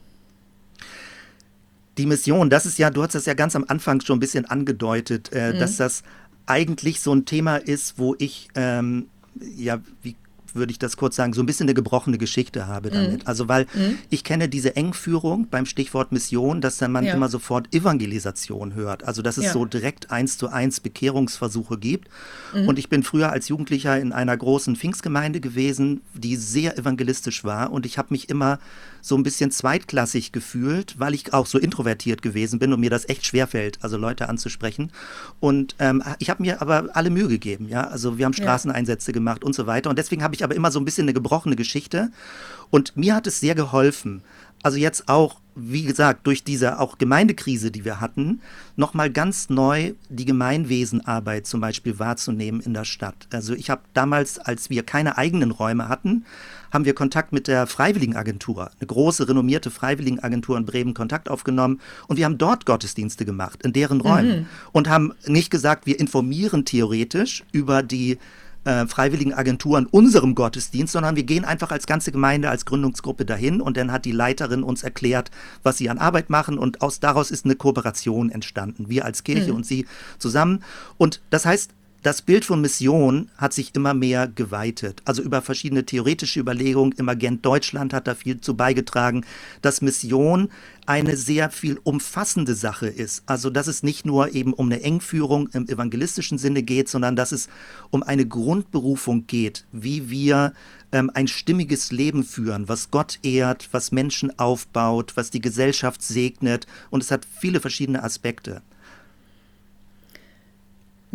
[1.97, 4.45] Die Mission, das ist ja, du hast das ja ganz am Anfang schon ein bisschen
[4.45, 5.59] angedeutet, äh, mhm.
[5.59, 6.03] dass das
[6.45, 9.07] eigentlich so ein Thema ist, wo ich, ähm,
[9.55, 10.15] ja, wie
[10.55, 13.23] würde ich das kurz sagen, so ein bisschen eine gebrochene Geschichte habe damit.
[13.23, 13.27] Mhm.
[13.27, 13.97] Also weil mhm.
[14.09, 17.13] ich kenne diese Engführung beim Stichwort Mission, dass dann man ja.
[17.13, 19.03] immer sofort Evangelisation hört.
[19.03, 19.53] Also dass es ja.
[19.53, 22.09] so direkt eins zu eins Bekehrungsversuche gibt.
[22.53, 22.67] Mhm.
[22.67, 27.71] Und ich bin früher als Jugendlicher in einer großen Pfingstgemeinde gewesen, die sehr evangelistisch war.
[27.71, 28.59] Und ich habe mich immer
[29.05, 33.07] so ein bisschen zweitklassig gefühlt, weil ich auch so introvertiert gewesen bin und mir das
[33.07, 34.91] echt schwerfällt, also Leute anzusprechen.
[35.39, 37.85] Und ähm, ich habe mir aber alle Mühe gegeben, ja.
[37.85, 39.13] Also wir haben Straßeneinsätze ja.
[39.13, 39.91] gemacht und so weiter.
[39.91, 42.09] Und deswegen habe ich aber immer so ein bisschen eine gebrochene Geschichte.
[42.71, 44.23] Und mir hat es sehr geholfen.
[44.63, 48.41] Also jetzt auch, wie gesagt, durch diese auch Gemeindekrise, die wir hatten,
[48.75, 53.27] nochmal ganz neu die Gemeinwesenarbeit zum Beispiel wahrzunehmen in der Stadt.
[53.31, 56.25] Also ich habe damals, als wir keine eigenen Räume hatten,
[56.75, 62.17] haben wir Kontakt mit der Freiwilligenagentur, eine große renommierte Freiwilligenagentur in Bremen Kontakt aufgenommen und
[62.17, 64.45] wir haben dort Gottesdienste gemacht, in deren Räumen mhm.
[64.73, 68.19] und haben nicht gesagt, wir informieren theoretisch über die
[68.65, 73.61] äh, freiwilligen Agenturen unserem Gottesdienst, sondern wir gehen einfach als ganze Gemeinde, als Gründungsgruppe dahin
[73.61, 75.31] und dann hat die Leiterin uns erklärt,
[75.63, 78.89] was sie an Arbeit machen und aus daraus ist eine Kooperation entstanden.
[78.89, 79.57] Wir als Kirche mhm.
[79.57, 79.85] und sie
[80.19, 80.63] zusammen.
[80.97, 81.71] Und das heißt,
[82.05, 85.01] das Bild von Mission hat sich immer mehr geweitet.
[85.05, 86.95] Also über verschiedene theoretische Überlegungen.
[86.99, 89.25] Emergent Deutschland hat da viel zu beigetragen,
[89.63, 90.49] dass Mission
[90.85, 93.23] eine sehr viel umfassende Sache ist.
[93.25, 97.31] Also dass es nicht nur eben um eine Engführung im evangelistischen Sinne geht, sondern dass
[97.31, 97.49] es
[97.89, 100.53] um eine Grundberufung geht, wie wir
[100.91, 106.67] ähm, ein stimmiges Leben führen, was Gott ehrt, was Menschen aufbaut, was die Gesellschaft segnet.
[106.91, 108.61] Und es hat viele verschiedene Aspekte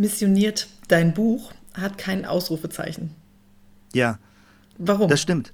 [0.00, 3.14] missioniert dein Buch hat kein Ausrufezeichen.
[3.92, 4.18] Ja.
[4.78, 5.08] Warum?
[5.08, 5.52] Das stimmt.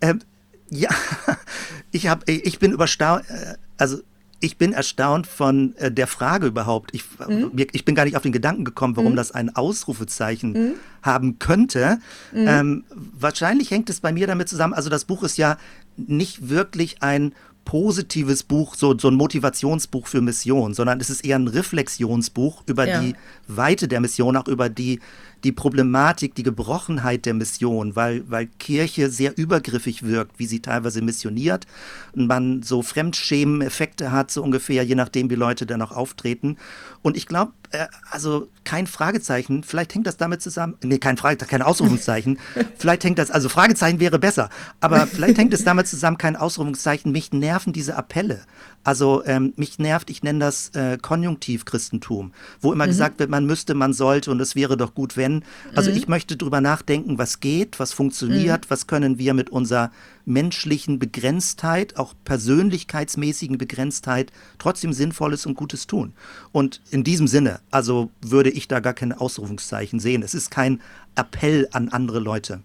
[0.00, 0.20] Ähm,
[0.68, 0.90] ja,
[1.92, 3.98] ich, hab, ich bin überstaunt, äh, also
[4.40, 6.90] ich bin erstaunt von äh, der Frage überhaupt.
[6.92, 7.52] Ich, mhm.
[7.54, 9.16] ich bin gar nicht auf den Gedanken gekommen, warum mhm.
[9.16, 10.74] das ein Ausrufezeichen mhm.
[11.02, 11.98] haben könnte.
[12.32, 12.46] Mhm.
[12.48, 15.56] Ähm, wahrscheinlich hängt es bei mir damit zusammen, also das Buch ist ja
[15.96, 17.32] nicht wirklich ein
[17.64, 22.86] positives Buch, so, so ein Motivationsbuch für Mission, sondern es ist eher ein Reflexionsbuch über
[22.86, 23.00] ja.
[23.00, 23.14] die
[23.48, 25.00] Weite der Mission, auch über die
[25.44, 31.02] die Problematik, die Gebrochenheit der Mission, weil, weil Kirche sehr übergriffig wirkt, wie sie teilweise
[31.02, 31.66] missioniert
[32.14, 36.56] und man so Fremdschämen-Effekte hat, so ungefähr, je nachdem, wie Leute dann auch auftreten.
[37.02, 41.50] Und ich glaube, äh, also kein Fragezeichen, vielleicht hängt das damit zusammen, nee, kein Fragezeichen,
[41.50, 42.38] kein Ausrufungszeichen,
[42.78, 44.48] vielleicht hängt das, also Fragezeichen wäre besser,
[44.80, 48.40] aber vielleicht hängt es damit zusammen, kein Ausrufungszeichen, mich nerven diese Appelle.
[48.84, 52.90] Also ähm, mich nervt, ich nenne das äh, Konjunktiv-Christentum, wo immer mhm.
[52.90, 55.33] gesagt wird, man müsste, man sollte und es wäre doch gut, wenn.
[55.74, 55.96] Also mhm.
[55.96, 58.70] ich möchte drüber nachdenken, was geht, was funktioniert, mhm.
[58.70, 59.90] was können wir mit unserer
[60.24, 66.12] menschlichen Begrenztheit, auch persönlichkeitsmäßigen Begrenztheit trotzdem Sinnvolles und Gutes tun.
[66.52, 70.22] Und in diesem Sinne, also würde ich da gar keine Ausrufungszeichen sehen.
[70.22, 70.80] Es ist kein
[71.14, 72.60] Appell an andere Leute.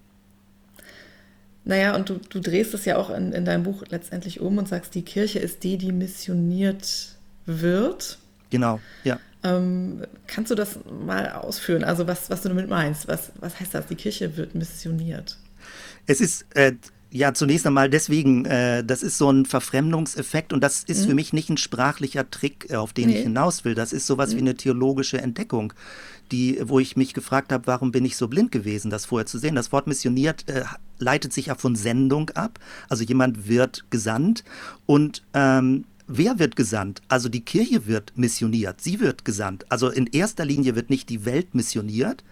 [1.65, 4.67] Naja, und du, du drehst es ja auch in, in deinem Buch letztendlich um und
[4.67, 8.17] sagst, die Kirche ist die, die missioniert wird.
[8.49, 9.19] Genau, ja.
[9.43, 11.83] Ähm, kannst du das mal ausführen?
[11.83, 13.07] Also was, was du damit meinst?
[13.07, 13.87] Was, was heißt das?
[13.87, 15.37] Die Kirche wird missioniert.
[16.07, 16.73] Es ist, äh,
[17.11, 21.07] Ja, zunächst einmal deswegen, äh, das ist so ein Verfremdungseffekt und das ist mhm.
[21.07, 23.17] für mich nicht ein sprachlicher Trick, äh, auf den nee.
[23.17, 23.73] ich hinaus will.
[23.73, 24.37] Das ist sowas mhm.
[24.37, 25.73] wie eine theologische Entdeckung,
[26.31, 29.39] die, wo ich mich gefragt habe, warum bin ich so blind gewesen, das vorher zu
[29.39, 29.55] sehen.
[29.55, 30.65] Das Wort missioniert äh,
[30.99, 32.59] leitet sich ja von Sendung ab.
[32.89, 34.43] Also jemand wird gesandt
[34.85, 37.03] und ähm, Wer wird gesandt?
[37.07, 39.67] Also die Kirche wird missioniert, sie wird gesandt.
[39.69, 42.23] Also in erster Linie wird nicht die Welt missioniert,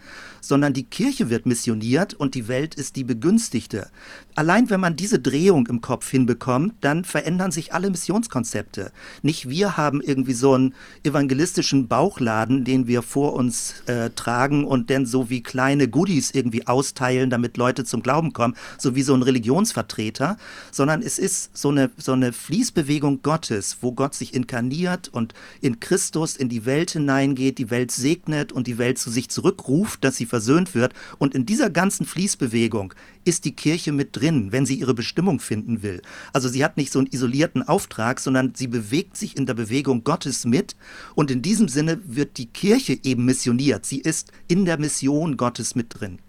[0.41, 3.89] sondern die Kirche wird missioniert und die Welt ist die Begünstigte.
[4.33, 8.91] Allein wenn man diese Drehung im Kopf hinbekommt, dann verändern sich alle Missionskonzepte.
[9.21, 14.89] Nicht wir haben irgendwie so einen evangelistischen Bauchladen, den wir vor uns äh, tragen und
[14.89, 19.13] dann so wie kleine Goodies irgendwie austeilen, damit Leute zum Glauben kommen, so wie so
[19.13, 20.37] ein Religionsvertreter,
[20.71, 25.79] sondern es ist so eine, so eine Fließbewegung Gottes, wo Gott sich inkarniert und in
[25.79, 30.15] Christus in die Welt hineingeht, die Welt segnet und die Welt zu sich zurückruft, dass
[30.15, 30.93] sie versöhnt wird.
[31.17, 32.93] Und in dieser ganzen Fließbewegung
[33.25, 36.01] ist die Kirche mit drin, wenn sie ihre Bestimmung finden will.
[36.33, 40.03] Also sie hat nicht so einen isolierten Auftrag, sondern sie bewegt sich in der Bewegung
[40.03, 40.75] Gottes mit.
[41.15, 43.85] Und in diesem Sinne wird die Kirche eben missioniert.
[43.85, 46.19] Sie ist in der Mission Gottes mit drin.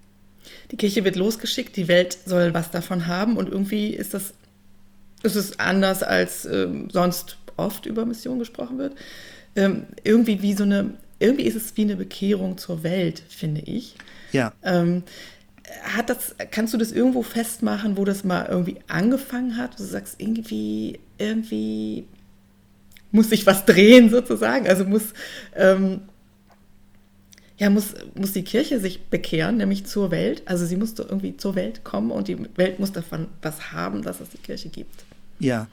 [0.71, 4.35] Die Kirche wird losgeschickt, die Welt soll was davon haben und irgendwie ist das
[5.23, 8.95] ist es anders als äh, sonst oft über Mission gesprochen wird.
[9.57, 13.97] Ähm, irgendwie wie so eine irgendwie ist es wie eine Bekehrung zur Welt, finde ich.
[14.33, 14.53] Ja.
[14.63, 15.03] Ähm,
[15.83, 19.79] hat das, kannst du das irgendwo festmachen, wo das mal irgendwie angefangen hat?
[19.79, 22.07] Du sagst, irgendwie, irgendwie
[23.11, 24.69] muss sich was drehen sozusagen.
[24.69, 25.13] Also muss,
[25.57, 26.03] ähm,
[27.59, 30.43] ja, muss, muss die Kirche sich bekehren, nämlich zur Welt.
[30.47, 34.21] Also sie musste irgendwie zur Welt kommen und die Welt muss davon was haben, dass
[34.21, 35.05] es die Kirche gibt.
[35.41, 35.67] Ja,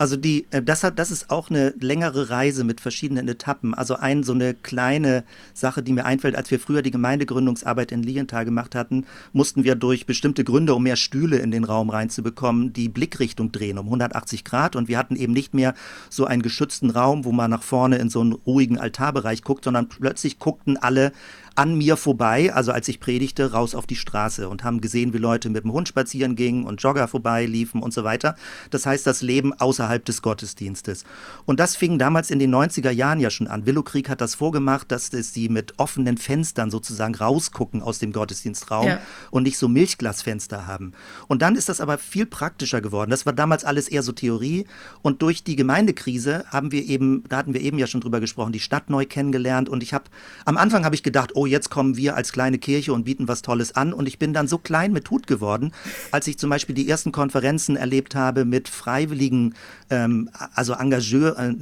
[0.00, 3.74] also die, äh, das hat, das ist auch eine längere Reise mit verschiedenen Etappen.
[3.74, 8.02] Also ein so eine kleine Sache, die mir einfällt, als wir früher die Gemeindegründungsarbeit in
[8.02, 12.72] Lienthal gemacht hatten, mussten wir durch bestimmte Gründe, um mehr Stühle in den Raum reinzubekommen,
[12.72, 15.74] die Blickrichtung drehen um 180 Grad und wir hatten eben nicht mehr
[16.08, 19.90] so einen geschützten Raum, wo man nach vorne in so einen ruhigen Altarbereich guckt, sondern
[19.90, 21.12] plötzlich guckten alle
[21.60, 25.18] an mir vorbei, also als ich predigte, raus auf die Straße und haben gesehen, wie
[25.18, 28.34] Leute mit dem Hund spazieren gingen und Jogger vorbeiliefen und so weiter.
[28.70, 31.04] Das heißt, das Leben außerhalb des Gottesdienstes.
[31.46, 33.66] Und das fing damals in den 90er Jahren ja schon an.
[33.66, 38.86] Willow Krieg hat das vorgemacht, dass sie mit offenen Fenstern sozusagen rausgucken aus dem Gottesdienstraum
[38.86, 39.00] ja.
[39.30, 40.92] und nicht so Milchglasfenster haben.
[41.28, 43.10] Und dann ist das aber viel praktischer geworden.
[43.10, 44.66] Das war damals alles eher so Theorie.
[45.02, 48.52] Und durch die Gemeindekrise haben wir eben, da hatten wir eben ja schon drüber gesprochen,
[48.52, 49.68] die Stadt neu kennengelernt.
[49.68, 50.04] Und ich habe,
[50.44, 53.42] am Anfang habe ich gedacht, oh, jetzt kommen wir als kleine Kirche und bieten was
[53.42, 53.92] Tolles an.
[53.92, 55.72] Und ich bin dann so klein mit Hut geworden,
[56.10, 59.54] als ich zum Beispiel die ersten Konferenzen erlebt habe mit freiwilligen,
[59.88, 61.54] ähm, also Engageur, äh,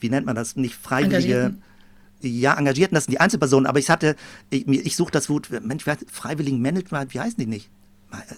[0.00, 1.54] wie nennt man das, nicht freiwillige.
[2.20, 4.16] Ja, Engagierten, das sind die Einzelpersonen, aber ich hatte,
[4.48, 7.68] ich, ich suche das Wort, Mensch, freiwilligen Management, wie heißen die nicht?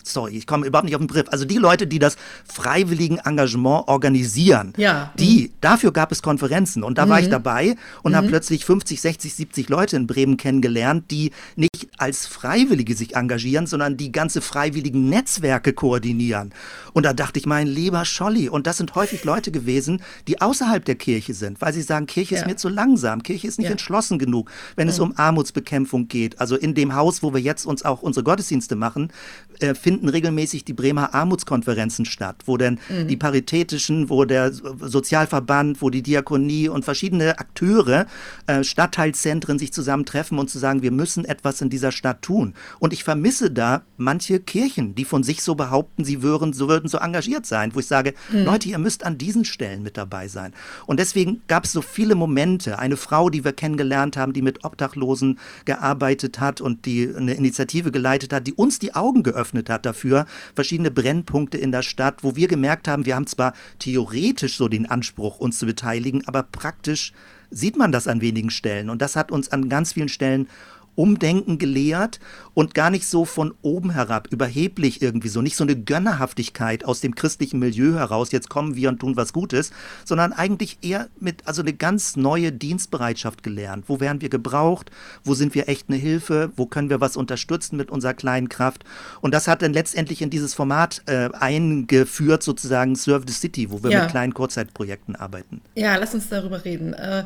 [0.03, 1.29] Sorry, ich komme überhaupt nicht auf den Begriff.
[1.31, 5.13] Also die Leute, die das freiwilligen Engagement organisieren, ja.
[5.19, 7.11] die, dafür gab es Konferenzen und da mhm.
[7.11, 7.31] war ich mhm.
[7.31, 8.17] dabei und mhm.
[8.17, 13.67] habe plötzlich 50, 60, 70 Leute in Bremen kennengelernt, die nicht als Freiwillige sich engagieren,
[13.67, 16.53] sondern die ganze freiwilligen Netzwerke koordinieren.
[16.93, 20.85] Und da dachte ich, mein lieber Scholli, und das sind häufig Leute gewesen, die außerhalb
[20.85, 22.41] der Kirche sind, weil sie sagen, Kirche ja.
[22.41, 23.73] ist mir zu langsam, Kirche ist nicht ja.
[23.73, 26.41] entschlossen genug, wenn es um Armutsbekämpfung geht.
[26.41, 29.13] Also in dem Haus, wo wir jetzt uns auch unsere Gottesdienste machen,
[29.61, 33.09] äh, finden regelmäßig die Bremer Armutskonferenzen statt, wo denn mhm.
[33.09, 38.07] die Paritätischen, wo der Sozialverband, wo die Diakonie und verschiedene Akteure,
[38.47, 42.55] äh, Stadtteilzentren sich zusammentreffen und zu sagen, wir müssen etwas in dieser Stadt tun.
[42.79, 46.89] Und ich vermisse da manche Kirchen, die von sich so behaupten, sie würden so, würden
[46.89, 48.45] so engagiert sein, wo ich sage, mhm.
[48.45, 50.53] Leute, ihr müsst an diesen Stellen mit dabei sein.
[50.87, 52.79] Und deswegen gab es so viele Momente.
[52.79, 57.91] Eine Frau, die wir kennengelernt haben, die mit Obdachlosen gearbeitet hat und die eine Initiative
[57.91, 62.23] geleitet hat, die uns die Augen geöffnet geöffnet hat dafür, verschiedene Brennpunkte in der Stadt,
[62.23, 66.43] wo wir gemerkt haben, wir haben zwar theoretisch so den Anspruch, uns zu beteiligen, aber
[66.43, 67.13] praktisch
[67.51, 68.91] sieht man das an wenigen Stellen.
[68.91, 70.49] Und das hat uns an ganz vielen Stellen
[70.97, 72.19] Umdenken gelehrt
[72.55, 77.01] und gar nicht so von oben herab, überheblich irgendwie so, nicht so eine Gönnerhaftigkeit aus
[77.01, 79.71] dem christlichen Milieu heraus, jetzt kommen wir und tun was Gutes,
[80.05, 83.85] sondern eigentlich eher mit, also eine ganz neue Dienstbereitschaft gelernt.
[83.89, 84.91] Wo werden wir gebraucht?
[85.23, 86.51] Wo sind wir echt eine Hilfe?
[86.57, 88.85] Wo können wir was unterstützen mit unserer kleinen Kraft?
[89.21, 93.83] Und das hat dann letztendlich in dieses Format äh, eingeführt, sozusagen Serve the City, wo
[93.83, 94.03] wir ja.
[94.03, 95.61] mit kleinen Kurzzeitprojekten arbeiten.
[95.75, 96.95] Ja, lass uns darüber reden.
[96.95, 97.25] Äh,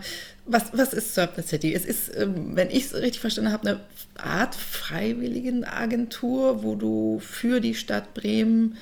[0.52, 1.74] was, was ist the City?
[1.74, 3.80] Es ist, ähm, wenn ich es richtig verstanden habe, eine
[4.16, 8.76] Art Freiwilligenagentur, wo du für die Stadt Bremen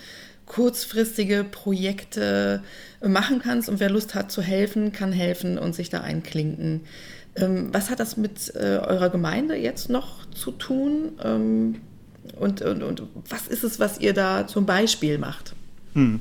[0.47, 2.63] kurzfristige Projekte
[3.03, 6.83] machen kannst und wer Lust hat zu helfen, kann helfen und sich da einklinken.
[7.37, 11.13] Ähm, was hat das mit äh, eurer Gemeinde jetzt noch zu tun?
[11.23, 11.77] Ähm,
[12.37, 15.55] und, und, und was ist es, was ihr da zum Beispiel macht?
[15.95, 16.21] Hm.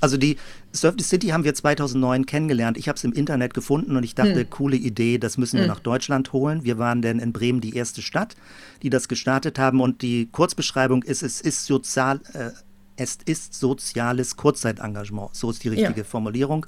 [0.00, 0.38] Also die
[0.72, 2.78] Surf the City haben wir 2009 kennengelernt.
[2.78, 4.50] Ich habe es im Internet gefunden und ich dachte, hm.
[4.50, 5.68] coole Idee, das müssen wir hm.
[5.68, 6.64] nach Deutschland holen.
[6.64, 8.36] Wir waren denn in Bremen die erste Stadt,
[8.82, 12.50] die das gestartet haben und die Kurzbeschreibung ist, es ist sozial, äh,
[12.96, 15.34] es ist soziales Kurzzeitengagement.
[15.34, 16.04] So ist die richtige ja.
[16.04, 16.66] Formulierung.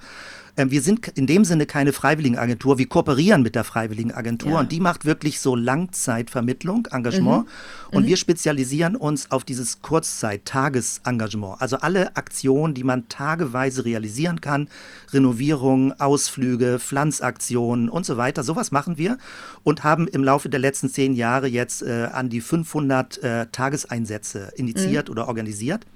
[0.57, 2.79] Ähm, wir sind in dem Sinne keine Freiwilligenagentur.
[2.79, 4.61] Wir kooperieren mit der Freiwilligenagentur ja.
[4.61, 7.47] und die macht wirklich so Langzeitvermittlung, Engagement.
[7.47, 7.97] Mhm.
[7.97, 8.09] Und mhm.
[8.09, 11.61] wir spezialisieren uns auf dieses Kurzzeit-Tagesengagement.
[11.61, 14.69] Also alle Aktionen, die man tageweise realisieren kann.
[15.13, 18.43] Renovierung, Ausflüge, Pflanzaktionen und so weiter.
[18.43, 19.17] Sowas machen wir
[19.63, 24.53] und haben im Laufe der letzten zehn Jahre jetzt äh, an die 500 äh, Tageseinsätze
[24.57, 25.13] initiiert mhm.
[25.13, 25.87] oder organisiert.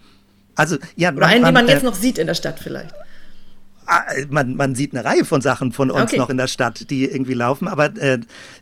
[0.54, 2.94] Also, ja, Oder einen, den man jetzt äh, noch sieht in der Stadt vielleicht.
[3.86, 6.18] Ah, man, man sieht eine Reihe von Sachen von uns okay.
[6.18, 7.68] noch in der Stadt, die irgendwie laufen.
[7.68, 8.18] Aber äh,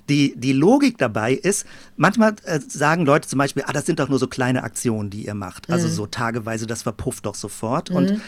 [0.08, 4.08] die, die Logik dabei ist, manchmal äh, sagen Leute zum Beispiel, ah, das sind doch
[4.08, 5.70] nur so kleine Aktionen, die ihr macht.
[5.70, 5.92] Also mhm.
[5.92, 7.90] so tageweise, das verpufft doch sofort.
[7.90, 7.96] Mhm.
[7.96, 8.20] Und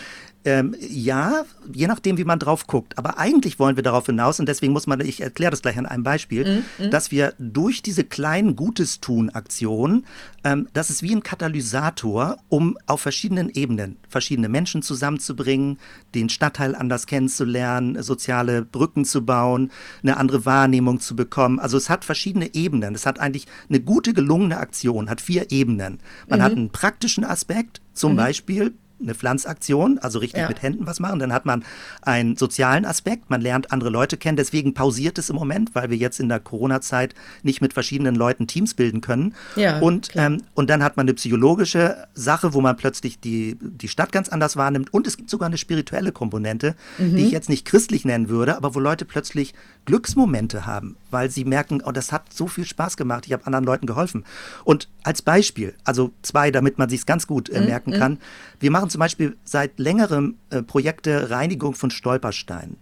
[0.46, 2.96] ähm, ja, je nachdem, wie man drauf guckt.
[2.98, 5.86] Aber eigentlich wollen wir darauf hinaus, und deswegen muss man, ich erkläre das gleich an
[5.86, 6.90] einem Beispiel, mhm.
[6.90, 10.06] dass wir durch diese kleinen Gutes-Tun-Aktionen,
[10.44, 15.78] ähm, das ist wie ein Katalysator, um auf verschiedenen Ebenen verschiedene Menschen zusammenzubringen,
[16.14, 19.72] den Stadtteil anders kennenzulernen, soziale Brücken zu bauen,
[20.04, 21.58] eine andere Wahrnehmung zu bekommen.
[21.58, 22.94] Also es hat verschiedene Ebenen.
[22.94, 25.98] Es hat eigentlich eine gute, gelungene Aktion, hat vier Ebenen.
[26.28, 26.44] Man mhm.
[26.44, 28.16] hat einen praktischen Aspekt, zum mhm.
[28.16, 30.48] Beispiel eine Pflanzaktion, also richtig ja.
[30.48, 31.18] mit Händen was machen.
[31.18, 31.64] Dann hat man
[32.02, 34.36] einen sozialen Aspekt, man lernt andere Leute kennen.
[34.36, 38.46] Deswegen pausiert es im Moment, weil wir jetzt in der Corona-Zeit nicht mit verschiedenen Leuten
[38.46, 39.34] Teams bilden können.
[39.54, 43.88] Ja, und, ähm, und dann hat man eine psychologische Sache, wo man plötzlich die, die
[43.88, 44.92] Stadt ganz anders wahrnimmt.
[44.92, 47.16] Und es gibt sogar eine spirituelle Komponente, mhm.
[47.16, 49.54] die ich jetzt nicht christlich nennen würde, aber wo Leute plötzlich
[49.84, 53.64] Glücksmomente haben, weil sie merken, oh, das hat so viel Spaß gemacht, ich habe anderen
[53.64, 54.24] Leuten geholfen.
[54.64, 57.66] Und als Beispiel, also zwei, damit man sich es ganz gut äh, mhm.
[57.66, 57.98] merken mhm.
[57.98, 58.18] kann,
[58.58, 62.76] wir machen zum Beispiel seit längerem äh, Projekte Reinigung von Stolpersteinen.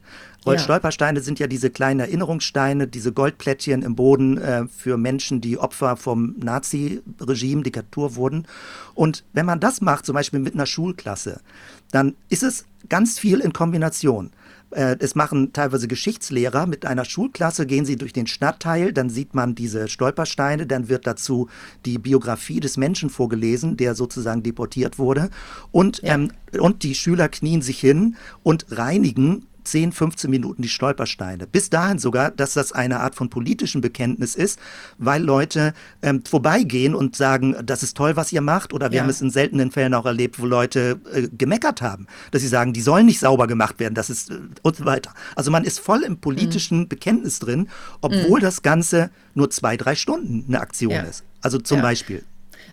[0.44, 0.58] Ja.
[0.58, 5.96] Stolpersteine sind ja diese kleinen Erinnerungssteine, diese Goldplättchen im Boden äh, für Menschen, die Opfer
[5.96, 8.46] vom Nazi-Regime, Diktatur wurden.
[8.94, 11.40] Und wenn man das macht, zum Beispiel mit einer Schulklasse,
[11.90, 14.30] dann ist es ganz viel in Kombination.
[14.74, 19.34] Äh, es machen teilweise Geschichtslehrer mit einer Schulklasse, gehen sie durch den Stadtteil, dann sieht
[19.34, 21.48] man diese Stolpersteine, dann wird dazu
[21.84, 25.30] die Biografie des Menschen vorgelesen, der sozusagen deportiert wurde.
[25.70, 26.14] Und, ja.
[26.14, 31.46] ähm, und die Schüler knien sich hin und reinigen 10, 15 Minuten die Stolpersteine.
[31.46, 34.58] Bis dahin sogar, dass das eine Art von politischem Bekenntnis ist,
[34.98, 38.72] weil Leute ähm, vorbeigehen und sagen, das ist toll, was ihr macht.
[38.72, 39.02] Oder wir ja.
[39.02, 42.72] haben es in seltenen Fällen auch erlebt, wo Leute äh, gemeckert haben, dass sie sagen,
[42.72, 45.12] die sollen nicht sauber gemacht werden, das ist äh, und so weiter.
[45.36, 46.88] Also man ist voll im politischen mhm.
[46.88, 47.68] Bekenntnis drin,
[48.00, 48.44] obwohl mhm.
[48.44, 51.02] das Ganze nur zwei, drei Stunden eine Aktion ja.
[51.02, 51.24] ist.
[51.40, 51.82] Also zum ja.
[51.82, 52.24] Beispiel.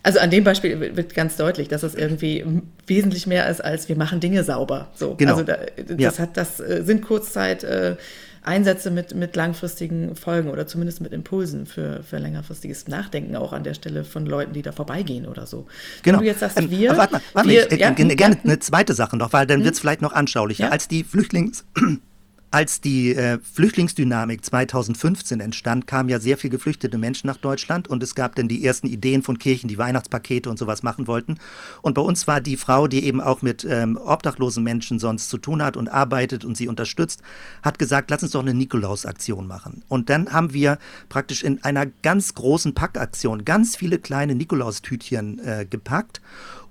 [0.02, 2.44] Also an dem Beispiel wird ganz deutlich, dass es irgendwie
[2.86, 4.90] wesentlich mehr ist, als wir machen Dinge sauber.
[4.94, 5.14] So.
[5.14, 5.32] Genau.
[5.32, 6.22] Also da, das, ja.
[6.22, 7.96] hat, das äh, sind Kurzzeit äh,
[8.44, 13.62] Einsätze mit, mit langfristigen Folgen oder zumindest mit Impulsen für, für längerfristiges Nachdenken auch an
[13.62, 15.66] der Stelle von Leuten, die da vorbeigehen oder so.
[16.02, 16.18] Genau.
[16.18, 16.96] Wenn du jetzt sagst, ähm, wir.
[16.96, 18.30] Warte mal, warte wir, ich, äh, ja, gerne ja.
[18.42, 19.64] eine zweite Sache noch, weil dann hm?
[19.64, 20.72] wird es vielleicht noch anschaulicher.
[20.72, 21.64] Als die Flüchtlings
[22.52, 28.02] als die äh, Flüchtlingsdynamik 2015 entstand, kamen ja sehr viele geflüchtete Menschen nach Deutschland und
[28.02, 31.38] es gab dann die ersten Ideen von Kirchen, die Weihnachtspakete und sowas machen wollten.
[31.80, 35.38] Und bei uns war die Frau, die eben auch mit ähm, obdachlosen Menschen sonst zu
[35.38, 37.22] tun hat und arbeitet und sie unterstützt,
[37.62, 39.82] hat gesagt, lass uns doch eine Nikolaus-Aktion machen.
[39.88, 45.66] Und dann haben wir praktisch in einer ganz großen Packaktion ganz viele kleine Nikolaustütchen äh,
[45.68, 46.20] gepackt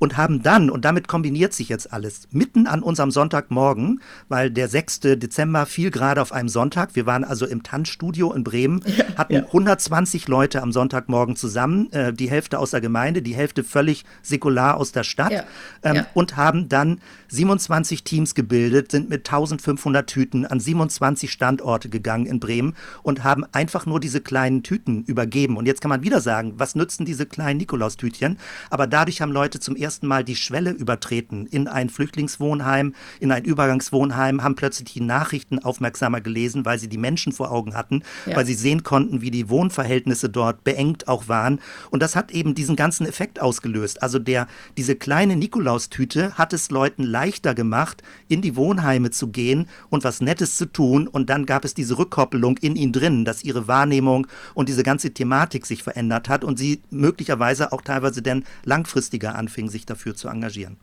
[0.02, 4.68] und haben dann, und damit kombiniert sich jetzt alles, mitten an unserem Sonntagmorgen, weil der
[4.68, 5.02] 6.
[5.02, 9.34] Dezember fiel gerade auf einem Sonntag, wir waren also im Tanzstudio in Bremen, ja, hatten
[9.34, 9.46] ja.
[9.46, 14.78] 120 Leute am Sonntagmorgen zusammen, äh, die Hälfte aus der Gemeinde, die Hälfte völlig säkular
[14.78, 15.44] aus der Stadt ja,
[15.84, 22.26] ähm, und haben dann 27 Teams gebildet, sind mit 1500 Tüten an 27 Standorte gegangen
[22.26, 25.58] in Bremen und haben einfach nur diese kleinen Tüten übergeben.
[25.58, 28.38] Und jetzt kann man wieder sagen, was nützen diese kleinen Nikolaustütchen?
[28.70, 33.32] Aber dadurch haben Leute zum ersten ersten Mal die Schwelle übertreten in ein Flüchtlingswohnheim, in
[33.32, 38.04] ein Übergangswohnheim, haben plötzlich die Nachrichten aufmerksamer gelesen, weil sie die Menschen vor Augen hatten,
[38.26, 38.36] ja.
[38.36, 41.60] weil sie sehen konnten, wie die Wohnverhältnisse dort beengt auch waren.
[41.90, 44.02] Und das hat eben diesen ganzen Effekt ausgelöst.
[44.02, 44.48] Also der,
[44.78, 50.22] diese kleine Nikolaustüte hat es Leuten leichter gemacht, in die Wohnheime zu gehen und was
[50.22, 51.08] Nettes zu tun.
[51.08, 55.14] Und dann gab es diese Rückkoppelung in ihnen drin, dass ihre Wahrnehmung und diese ganze
[55.14, 60.16] Thematik sich verändert hat und sie möglicherweise auch teilweise dann langfristiger anfingen, sich sich dafür
[60.16, 60.78] zu engagieren.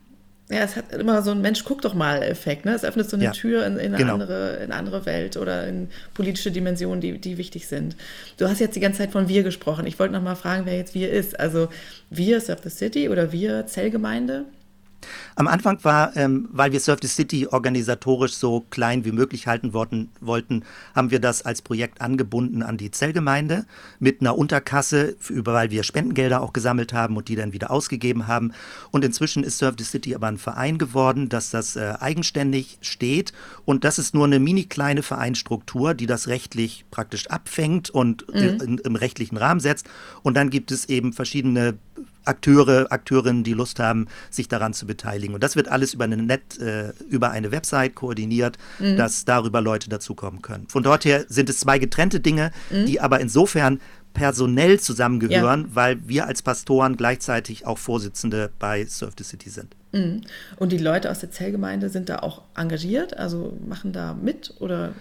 [0.51, 2.65] Ja, es hat immer so ein Mensch, guck doch mal Effekt.
[2.65, 2.73] Ne?
[2.73, 4.15] Es öffnet so eine ja, Tür in, in, eine genau.
[4.15, 7.97] andere, in eine andere Welt oder in politische Dimensionen, die, die wichtig sind.
[8.39, 9.87] Du hast jetzt die ganze Zeit von wir gesprochen.
[9.87, 11.39] Ich wollte noch mal fragen, wer jetzt wir ist.
[11.39, 11.69] Also
[12.09, 14.47] wir Surf the City oder wir Zellgemeinde?
[15.37, 19.72] Am Anfang war, ähm, weil wir Surf the City organisatorisch so klein wie möglich halten
[19.72, 20.64] wollten, wollten,
[20.95, 23.66] haben wir das als Projekt angebunden an die Zellgemeinde
[24.01, 28.27] mit einer Unterkasse, über, weil wir Spendengelder auch gesammelt haben und die dann wieder ausgegeben
[28.27, 28.53] haben.
[28.91, 33.33] Und inzwischen ist Surf the City aber ein Verein geworden, dass das äh, eigenständig steht.
[33.64, 38.61] Und das ist nur eine mini kleine Vereinstruktur, die das rechtlich praktisch abfängt und mhm.
[38.61, 39.89] in, im rechtlichen Rahmen setzt.
[40.22, 41.79] Und dann gibt es eben verschiedene
[42.24, 45.34] Akteure, Akteurinnen, die Lust haben, sich daran zu beteiligen.
[45.34, 48.96] Und das wird alles über eine, Net, äh, über eine Website koordiniert, mhm.
[48.96, 50.68] dass darüber Leute dazukommen können.
[50.68, 52.86] Von dort her sind es zwei getrennte Dinge, mhm.
[52.86, 53.80] die aber insofern
[54.14, 55.74] personell zusammengehören, ja.
[55.74, 59.76] weil wir als Pastoren gleichzeitig auch Vorsitzende bei Surf the City sind.
[59.92, 60.22] Mhm.
[60.57, 64.92] Und die Leute aus der Zellgemeinde sind da auch engagiert, also machen da mit oder?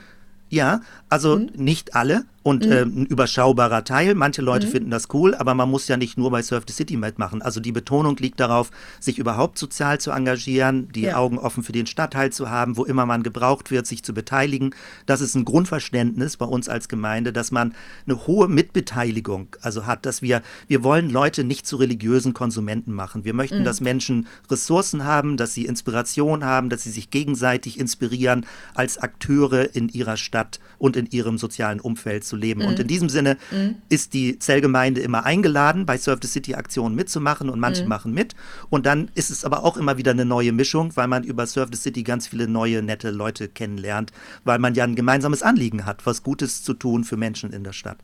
[0.49, 1.49] Ja, also mhm.
[1.55, 2.71] nicht alle und mhm.
[2.71, 4.15] äh, ein überschaubarer Teil.
[4.15, 4.71] Manche Leute mhm.
[4.71, 7.41] finden das cool, aber man muss ja nicht nur bei Surf the City mitmachen.
[7.41, 8.71] Also die Betonung liegt darauf,
[9.01, 11.17] sich überhaupt sozial zu engagieren, die ja.
[11.17, 14.73] Augen offen für den Stadtteil zu haben, wo immer man gebraucht wird, sich zu beteiligen.
[15.05, 17.73] Das ist ein Grundverständnis bei uns als Gemeinde, dass man
[18.05, 23.25] eine hohe Mitbeteiligung also hat, dass wir, wir wollen Leute nicht zu religiösen Konsumenten machen.
[23.25, 23.65] Wir möchten, mhm.
[23.65, 29.75] dass Menschen Ressourcen haben, dass sie Inspiration haben, dass sie sich gegenseitig inspirieren als Akteure
[29.75, 32.61] in ihrer Stadt und in ihrem sozialen Umfeld zu leben.
[32.61, 32.67] Mhm.
[32.67, 33.75] Und in diesem Sinne mhm.
[33.89, 37.89] ist die Zellgemeinde immer eingeladen, bei Surf the City Aktionen mitzumachen und manche mhm.
[37.89, 38.35] machen mit.
[38.69, 41.69] Und dann ist es aber auch immer wieder eine neue Mischung, weil man über Surf
[41.71, 44.11] the City ganz viele neue, nette Leute kennenlernt,
[44.43, 47.73] weil man ja ein gemeinsames Anliegen hat, was Gutes zu tun für Menschen in der
[47.73, 47.97] Stadt.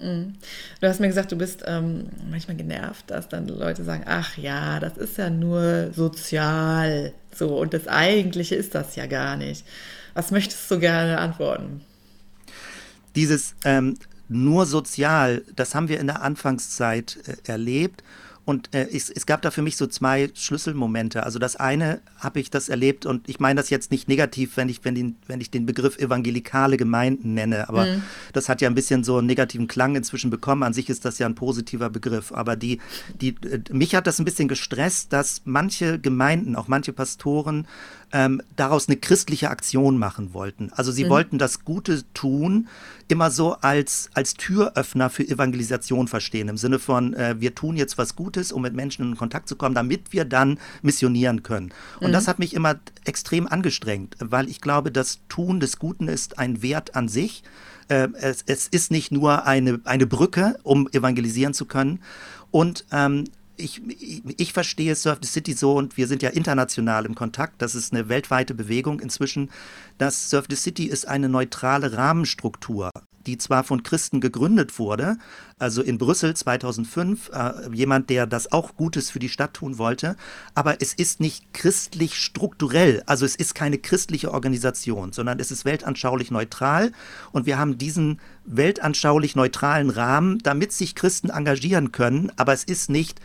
[0.00, 0.34] Mhm.
[0.80, 4.80] Du hast mir gesagt, du bist ähm, manchmal genervt, dass dann Leute sagen, ach ja,
[4.80, 7.12] das ist ja nur sozial.
[7.34, 9.64] So, und das Eigentliche ist das ja gar nicht.
[10.14, 11.80] Was möchtest du gerne antworten?
[13.14, 13.96] Dieses ähm,
[14.28, 18.02] nur sozial, das haben wir in der Anfangszeit äh, erlebt.
[18.46, 21.22] Und äh, es, es, gab da für mich so zwei Schlüsselmomente.
[21.22, 24.68] Also das eine habe ich das erlebt und ich meine das jetzt nicht negativ, wenn
[24.68, 28.02] ich, wenn, den, wenn ich den Begriff evangelikale Gemeinden nenne, aber mhm.
[28.34, 30.62] das hat ja ein bisschen so einen negativen Klang inzwischen bekommen.
[30.62, 32.32] An sich ist das ja ein positiver Begriff.
[32.32, 32.80] Aber die,
[33.18, 37.66] die, äh, mich hat das ein bisschen gestresst, dass manche Gemeinden, auch manche Pastoren,
[38.12, 40.70] ähm, daraus eine christliche Aktion machen wollten.
[40.72, 41.08] Also sie mhm.
[41.08, 42.68] wollten das Gute tun
[43.08, 47.98] immer so als, als Türöffner für Evangelisation verstehen, im Sinne von, äh, wir tun jetzt
[47.98, 51.72] was Gutes, um mit Menschen in Kontakt zu kommen, damit wir dann missionieren können.
[52.00, 52.12] Und mhm.
[52.12, 56.62] das hat mich immer extrem angestrengt, weil ich glaube, das Tun des Guten ist ein
[56.62, 57.42] Wert an sich.
[57.88, 62.00] Äh, es, es, ist nicht nur eine, eine Brücke, um evangelisieren zu können.
[62.50, 63.24] Und ähm,
[63.56, 63.82] ich,
[64.36, 67.62] ich, verstehe Surf the City so und wir sind ja international im Kontakt.
[67.62, 69.50] Das ist eine weltweite Bewegung inzwischen.
[69.98, 72.90] Das Surf the City ist eine neutrale Rahmenstruktur,
[73.26, 75.16] die zwar von Christen gegründet wurde,
[75.58, 80.16] also in Brüssel 2005, äh, jemand, der das auch Gutes für die Stadt tun wollte,
[80.54, 85.64] aber es ist nicht christlich strukturell, also es ist keine christliche Organisation, sondern es ist
[85.64, 86.92] weltanschaulich neutral
[87.32, 92.90] und wir haben diesen weltanschaulich neutralen Rahmen, damit sich Christen engagieren können, aber es ist
[92.90, 93.20] nicht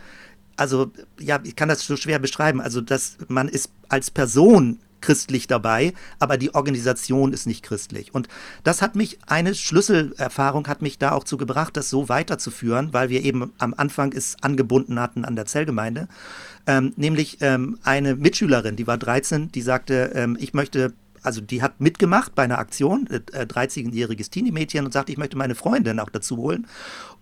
[0.56, 2.60] also ja, ich kann das so schwer beschreiben.
[2.60, 8.14] Also, dass man ist als Person christlich dabei, aber die Organisation ist nicht christlich.
[8.14, 8.28] Und
[8.64, 13.08] das hat mich, eine Schlüsselerfahrung hat mich da auch zu gebracht, das so weiterzuführen, weil
[13.08, 16.08] wir eben am Anfang es angebunden hatten an der Zellgemeinde.
[16.66, 20.92] Ähm, nämlich ähm, eine Mitschülerin, die war 13, die sagte, ähm, ich möchte
[21.22, 25.54] also die hat mitgemacht bei einer Aktion, äh, 13-jähriges Teenie-Mädchen und sagte, ich möchte meine
[25.54, 26.66] Freundin auch dazu holen.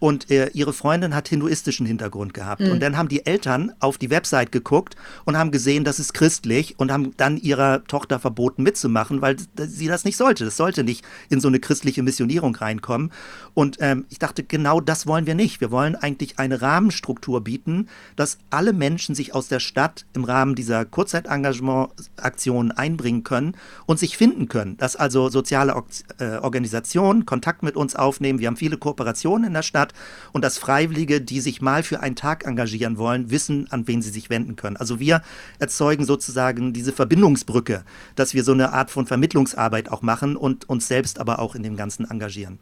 [0.00, 2.60] Und äh, ihre Freundin hat hinduistischen Hintergrund gehabt.
[2.60, 2.70] Mhm.
[2.70, 4.94] Und dann haben die Eltern auf die Website geguckt
[5.24, 9.88] und haben gesehen, das ist christlich und haben dann ihrer Tochter verboten mitzumachen, weil sie
[9.88, 10.44] das nicht sollte.
[10.44, 13.10] Das sollte nicht in so eine christliche Missionierung reinkommen.
[13.54, 15.60] Und ähm, ich dachte, genau das wollen wir nicht.
[15.60, 20.54] Wir wollen eigentlich eine Rahmenstruktur bieten, dass alle Menschen sich aus der Stadt im Rahmen
[20.54, 23.56] dieser Kurzzeitengagement-Aktionen einbringen können
[23.88, 24.76] und sich finden können.
[24.76, 25.74] Dass also soziale
[26.20, 28.38] äh, Organisationen Kontakt mit uns aufnehmen.
[28.38, 29.94] Wir haben viele Kooperationen in der Stadt
[30.32, 34.10] und dass Freiwillige, die sich mal für einen Tag engagieren wollen, wissen, an wen sie
[34.10, 34.76] sich wenden können.
[34.76, 35.22] Also wir
[35.58, 37.82] erzeugen sozusagen diese Verbindungsbrücke,
[38.14, 41.62] dass wir so eine Art von Vermittlungsarbeit auch machen und uns selbst aber auch in
[41.62, 42.58] dem Ganzen engagieren.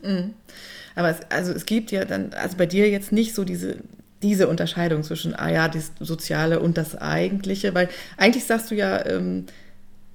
[0.00, 0.34] Mhm.
[0.94, 3.78] Aber es, also es gibt ja dann, also bei dir jetzt nicht so diese,
[4.22, 9.04] diese Unterscheidung zwischen, ah ja, das Soziale und das Eigentliche, weil eigentlich sagst du ja,
[9.06, 9.46] ähm,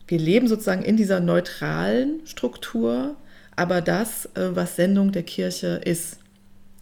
[0.07, 3.15] wir leben sozusagen in dieser neutralen Struktur,
[3.55, 6.19] aber das, äh, was Sendung der Kirche ist,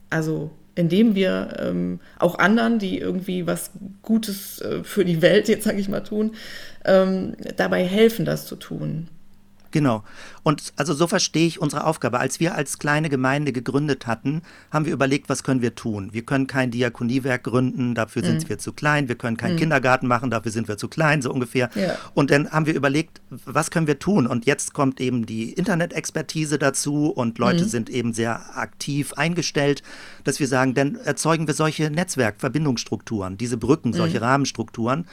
[0.09, 5.65] also indem wir ähm, auch anderen, die irgendwie was Gutes äh, für die Welt, jetzt
[5.65, 6.31] sage ich mal, tun,
[6.85, 9.07] ähm, dabei helfen, das zu tun.
[9.71, 10.03] Genau.
[10.43, 12.19] Und also so verstehe ich unsere Aufgabe.
[12.19, 14.41] Als wir als kleine Gemeinde gegründet hatten,
[14.71, 16.09] haben wir überlegt, was können wir tun?
[16.13, 18.49] Wir können kein Diakoniewerk gründen, dafür sind mhm.
[18.49, 19.07] wir zu klein.
[19.07, 19.59] Wir können keinen mhm.
[19.59, 21.69] Kindergarten machen, dafür sind wir zu klein, so ungefähr.
[21.75, 21.95] Ja.
[22.13, 24.27] Und dann haben wir überlegt, was können wir tun?
[24.27, 27.69] Und jetzt kommt eben die Internet-Expertise dazu und Leute mhm.
[27.69, 29.83] sind eben sehr aktiv eingestellt,
[30.23, 34.23] dass wir sagen, dann erzeugen wir solche Netzwerkverbindungsstrukturen, diese Brücken, solche mhm.
[34.23, 35.05] Rahmenstrukturen.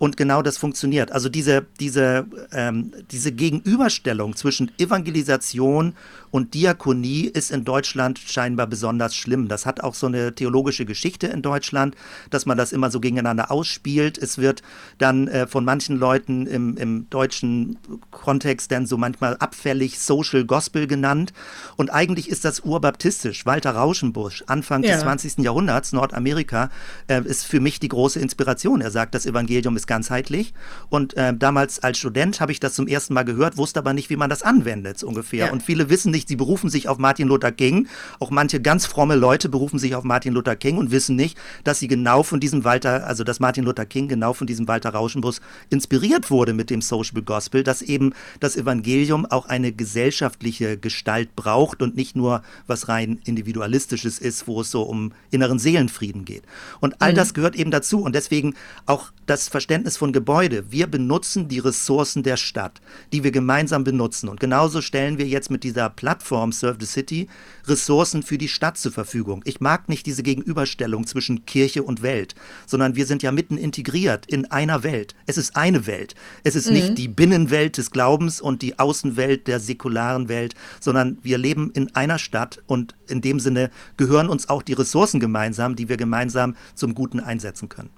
[0.00, 1.12] Und genau das funktioniert.
[1.12, 5.92] Also diese, diese, ähm, diese Gegenüberstellung zwischen Evangelisation
[6.30, 9.48] und Diakonie ist in Deutschland scheinbar besonders schlimm.
[9.48, 11.96] Das hat auch so eine theologische Geschichte in Deutschland,
[12.30, 14.16] dass man das immer so gegeneinander ausspielt.
[14.16, 14.62] Es wird
[14.96, 17.76] dann äh, von manchen Leuten im, im deutschen
[18.10, 21.34] Kontext dann so manchmal abfällig Social Gospel genannt.
[21.76, 23.44] Und eigentlich ist das urbaptistisch.
[23.44, 24.92] Walter Rauschenbusch, Anfang ja.
[24.92, 25.38] des 20.
[25.38, 26.70] Jahrhunderts, Nordamerika,
[27.06, 28.80] äh, ist für mich die große Inspiration.
[28.80, 30.54] Er sagt, das Evangelium ist ganzheitlich.
[30.88, 34.08] Und äh, damals als Student habe ich das zum ersten Mal gehört, wusste aber nicht,
[34.08, 35.46] wie man das anwendet, so ungefähr.
[35.46, 35.52] Ja.
[35.52, 37.88] Und viele wissen nicht, sie berufen sich auf Martin Luther King.
[38.20, 41.80] Auch manche ganz fromme Leute berufen sich auf Martin Luther King und wissen nicht, dass
[41.80, 45.40] sie genau von diesem Walter, also dass Martin Luther King genau von diesem Walter Rauschenbus
[45.70, 51.82] inspiriert wurde mit dem Social Gospel, dass eben das Evangelium auch eine gesellschaftliche Gestalt braucht
[51.82, 56.44] und nicht nur was rein individualistisches ist, wo es so um inneren Seelenfrieden geht.
[56.78, 57.16] Und all mhm.
[57.16, 58.54] das gehört eben dazu und deswegen
[58.86, 60.70] auch das Verständnis von Gebäude.
[60.70, 62.80] Wir benutzen die Ressourcen der Stadt,
[63.12, 66.86] die wir gemeinsam benutzen und genauso stellen wir jetzt mit dieser Plattform Plattform Serve the
[66.86, 67.28] City
[67.66, 69.42] Ressourcen für die Stadt zur Verfügung.
[69.44, 72.34] Ich mag nicht diese Gegenüberstellung zwischen Kirche und Welt,
[72.66, 75.14] sondern wir sind ja mitten integriert in einer Welt.
[75.26, 76.14] Es ist eine Welt.
[76.44, 76.74] Es ist mhm.
[76.74, 81.94] nicht die Binnenwelt des Glaubens und die Außenwelt der säkularen Welt, sondern wir leben in
[81.94, 86.56] einer Stadt und in dem Sinne gehören uns auch die Ressourcen gemeinsam, die wir gemeinsam
[86.74, 87.90] zum Guten einsetzen können.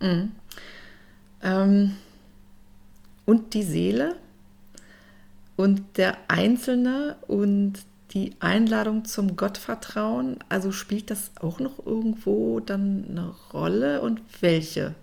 [0.00, 0.32] Mhm.
[1.42, 1.96] Ähm,
[3.26, 4.16] und die Seele?
[5.56, 7.84] Und der Einzelne und
[8.14, 14.94] die Einladung zum Gottvertrauen, also spielt das auch noch irgendwo dann eine Rolle und welche?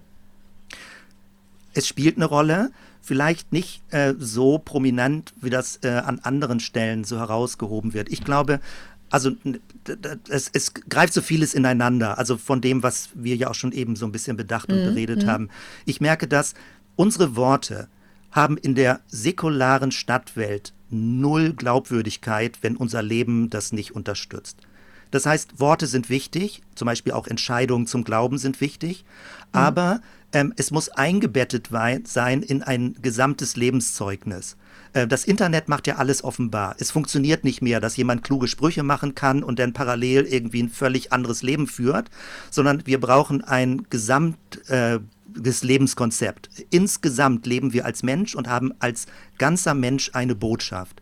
[1.73, 2.71] Es spielt eine Rolle,
[3.01, 8.09] vielleicht nicht äh, so prominent, wie das äh, an anderen Stellen so herausgehoben wird.
[8.09, 8.59] Ich glaube,
[9.09, 9.31] also
[10.29, 13.95] es, es, greift so vieles ineinander, also von dem, was wir ja auch schon eben
[13.95, 14.93] so ein bisschen bedacht und mhm.
[14.93, 15.27] beredet mhm.
[15.27, 15.49] haben.
[15.85, 16.53] Ich merke, dass
[16.95, 17.87] unsere Worte,
[18.31, 24.57] haben in der säkularen Stadtwelt null Glaubwürdigkeit, wenn unser Leben das nicht unterstützt.
[25.11, 29.59] Das heißt, Worte sind wichtig, zum Beispiel auch Entscheidungen zum Glauben sind wichtig, mhm.
[29.59, 30.01] aber
[30.31, 31.69] ähm, es muss eingebettet
[32.03, 34.55] sein in ein gesamtes Lebenszeugnis.
[34.93, 36.75] Äh, das Internet macht ja alles offenbar.
[36.79, 40.69] Es funktioniert nicht mehr, dass jemand kluge Sprüche machen kann und dann parallel irgendwie ein
[40.69, 42.09] völlig anderes Leben führt,
[42.49, 44.37] sondern wir brauchen ein Gesamt.
[44.69, 44.99] Äh,
[45.61, 46.49] Lebenskonzept.
[46.71, 49.05] Insgesamt leben wir als Mensch und haben als
[49.37, 51.01] ganzer Mensch eine Botschaft.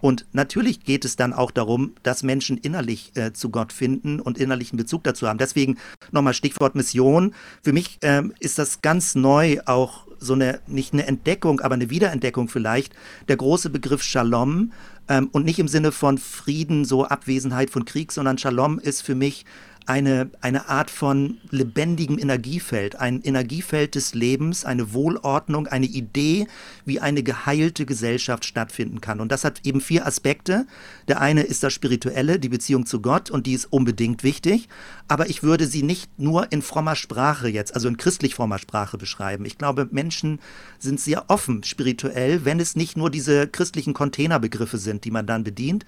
[0.00, 4.36] Und natürlich geht es dann auch darum, dass Menschen innerlich äh, zu Gott finden und
[4.36, 5.38] innerlichen Bezug dazu haben.
[5.38, 5.78] Deswegen
[6.10, 7.34] nochmal Stichwort Mission.
[7.62, 11.90] Für mich ähm, ist das ganz neu auch so eine, nicht eine Entdeckung, aber eine
[11.90, 12.94] Wiederentdeckung vielleicht,
[13.28, 14.72] der große Begriff Shalom.
[15.08, 19.14] Ähm, und nicht im Sinne von Frieden, so Abwesenheit von Krieg, sondern Shalom ist für
[19.14, 19.44] mich
[19.88, 26.46] eine, eine Art von lebendigem Energiefeld, ein Energiefeld des Lebens, eine Wohlordnung, eine Idee,
[26.84, 29.20] wie eine geheilte Gesellschaft stattfinden kann.
[29.20, 30.66] Und das hat eben vier Aspekte.
[31.08, 34.68] Der eine ist das Spirituelle, die Beziehung zu Gott, und die ist unbedingt wichtig.
[35.08, 38.98] Aber ich würde sie nicht nur in frommer Sprache jetzt, also in christlich frommer Sprache
[38.98, 39.46] beschreiben.
[39.46, 40.38] Ich glaube, Menschen
[40.78, 45.44] sind sehr offen spirituell, wenn es nicht nur diese christlichen Containerbegriffe sind, die man dann
[45.44, 45.86] bedient.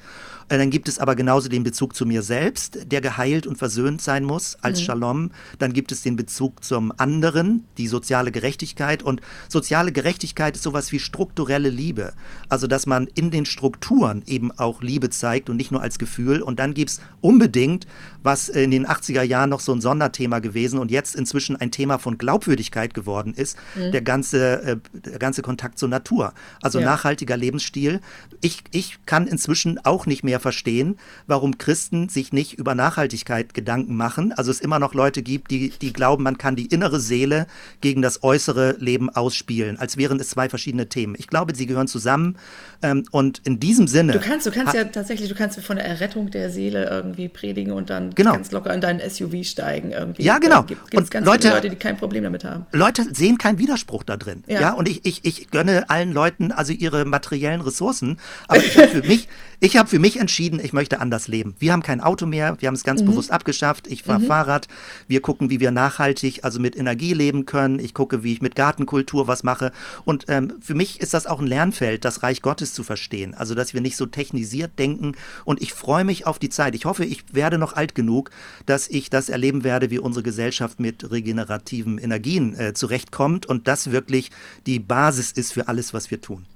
[0.48, 3.89] Äh, dann gibt es aber genauso den Bezug zu mir selbst, der geheilt und versöhnt
[3.91, 4.84] versöhnt sein muss als mhm.
[4.84, 5.30] Shalom.
[5.59, 9.03] Dann gibt es den Bezug zum anderen, die soziale Gerechtigkeit.
[9.03, 12.12] Und soziale Gerechtigkeit ist sowas wie strukturelle Liebe.
[12.49, 16.43] Also, dass man in den Strukturen eben auch Liebe zeigt und nicht nur als Gefühl.
[16.43, 17.86] Und dann gibt es unbedingt,
[18.22, 21.98] was in den 80er Jahren noch so ein Sonderthema gewesen und jetzt inzwischen ein Thema
[21.98, 23.92] von Glaubwürdigkeit geworden ist, mhm.
[23.92, 26.32] der, ganze, äh, der ganze Kontakt zur Natur.
[26.62, 26.86] Also ja.
[26.86, 28.00] nachhaltiger Lebensstil.
[28.40, 33.96] Ich, ich kann inzwischen auch nicht mehr verstehen, warum Christen sich nicht über Nachhaltigkeit Gedanken
[33.96, 34.32] machen.
[34.32, 37.46] Also es immer noch Leute gibt, die, die glauben, man kann die innere Seele
[37.80, 41.14] gegen das äußere Leben ausspielen, als wären es zwei verschiedene Themen.
[41.18, 42.36] Ich glaube, sie gehören zusammen
[42.82, 44.12] ähm, und in diesem Sinne.
[44.12, 47.72] Du kannst, du kannst ja tatsächlich, du kannst von der Errettung der Seele irgendwie predigen
[47.72, 48.32] und dann dann genau.
[48.32, 50.22] ganz locker in deinen SUV steigen irgendwie.
[50.22, 50.62] Ja, genau.
[50.62, 52.66] Gibt es ganz Leute, Leute, die kein Problem damit haben.
[52.72, 54.44] Leute sehen keinen Widerspruch da drin.
[54.46, 54.61] Ja.
[54.61, 54.72] ja?
[54.72, 58.18] Und ich, ich, ich gönne allen Leuten also ihre materiellen Ressourcen.
[58.48, 59.28] Aber ich habe für mich,
[59.61, 61.54] ich habe für mich entschieden, ich möchte anders leben.
[61.58, 63.06] Wir haben kein Auto mehr, wir haben es ganz mhm.
[63.06, 63.86] bewusst abgeschafft.
[63.86, 64.26] Ich fahre mhm.
[64.26, 64.68] Fahrrad.
[65.06, 67.78] Wir gucken, wie wir nachhaltig, also mit Energie leben können.
[67.78, 69.72] Ich gucke, wie ich mit Gartenkultur was mache.
[70.04, 73.34] Und ähm, für mich ist das auch ein Lernfeld, das Reich Gottes zu verstehen.
[73.34, 75.12] Also, dass wir nicht so technisiert denken.
[75.44, 76.74] Und ich freue mich auf die Zeit.
[76.74, 78.30] Ich hoffe, ich werde noch alt genug,
[78.64, 83.90] dass ich das erleben werde, wie unsere Gesellschaft mit regenerativen Energien äh, zurechtkommt und das
[83.90, 84.30] wirklich
[84.66, 86.46] die Basis ist für alles, was wir tun.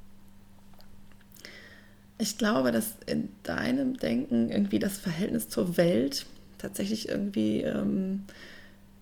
[2.16, 6.26] Ich glaube, dass in deinem Denken irgendwie das Verhältnis zur Welt
[6.58, 8.22] tatsächlich irgendwie ähm,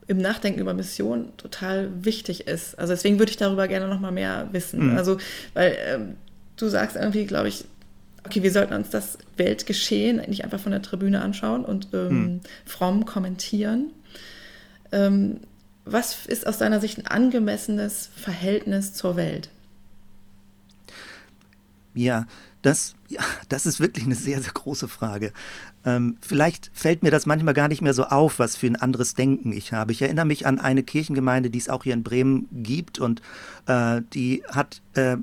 [0.09, 2.78] im Nachdenken über Mission total wichtig ist.
[2.78, 4.90] Also deswegen würde ich darüber gerne noch mal mehr wissen.
[4.90, 4.97] Mhm.
[4.97, 5.18] Also,
[5.55, 6.16] weil ähm,
[6.57, 7.64] du sagst irgendwie, glaube ich,
[8.24, 12.40] okay, wir sollten uns das Weltgeschehen nicht einfach von der Tribüne anschauen und ähm, mhm.
[12.64, 13.90] fromm kommentieren.
[14.92, 15.40] Ähm,
[15.84, 19.50] was ist aus deiner Sicht ein angemessenes Verhältnis zur Welt?
[21.94, 22.26] Ja,
[22.62, 25.32] das, ja, das ist wirklich eine sehr, sehr große Frage.
[25.84, 29.14] Ähm, vielleicht fällt mir das manchmal gar nicht mehr so auf, was für ein anderes
[29.14, 29.90] Denken ich habe.
[29.90, 33.20] Ich erinnere mich an eine Kirchengemeinde, die es auch hier in Bremen gibt und
[33.66, 35.16] äh, die hat äh,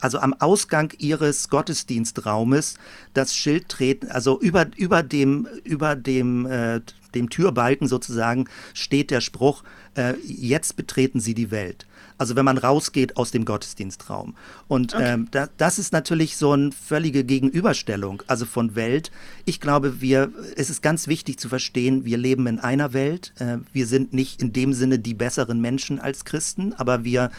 [0.00, 2.76] also am Ausgang ihres Gottesdienstraumes
[3.12, 6.80] das Schild treten, also über, über dem, über dem, äh,
[7.14, 9.64] dem Türbalken sozusagen steht der Spruch,
[9.96, 11.86] äh, jetzt betreten Sie die Welt.
[12.18, 14.34] Also wenn man rausgeht aus dem Gottesdienstraum.
[14.68, 15.14] Und okay.
[15.14, 19.10] ähm, da, das ist natürlich so eine völlige Gegenüberstellung, also von Welt.
[19.44, 23.32] Ich glaube, wir, es ist ganz wichtig zu verstehen, wir leben in einer Welt.
[23.38, 27.30] Äh, wir sind nicht in dem Sinne die besseren Menschen als Christen, aber wir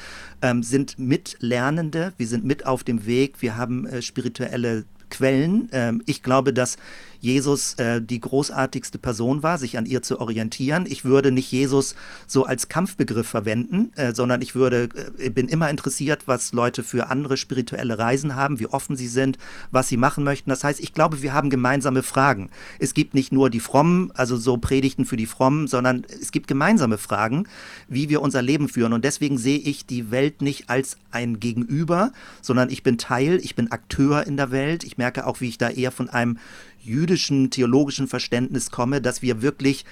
[0.42, 5.70] ähm, sind Mitlernende, wir sind mit auf dem Weg, wir haben äh, spirituelle Quellen.
[5.72, 6.78] Ähm, ich glaube, dass
[7.20, 10.86] Jesus äh, die großartigste Person war, sich an ihr zu orientieren.
[10.88, 11.96] Ich würde nicht Jesus
[12.26, 17.10] so als Kampfbegriff verwenden, äh, sondern ich würde, äh, bin immer interessiert, was Leute für
[17.10, 19.38] andere spirituelle Reisen haben, wie offen sie sind,
[19.72, 20.50] was sie machen möchten.
[20.50, 22.50] Das heißt, ich glaube, wir haben gemeinsame Fragen.
[22.80, 26.48] Es gibt nicht nur die Frommen, also so Predigten für die Frommen, sondern es gibt
[26.48, 27.48] gemeinsame Fragen,
[27.88, 28.94] wie wir unser Leben führen.
[28.94, 32.12] Und deswegen sehe ich die Welt nicht als ein Gegenüber,
[32.42, 34.84] sondern ich bin Teil, ich bin Akteur in der Welt.
[34.84, 36.38] Ich merke auch, wie ich da eher von einem
[36.82, 39.86] jüdischen theologischen Verständnis komme, dass wir wirklich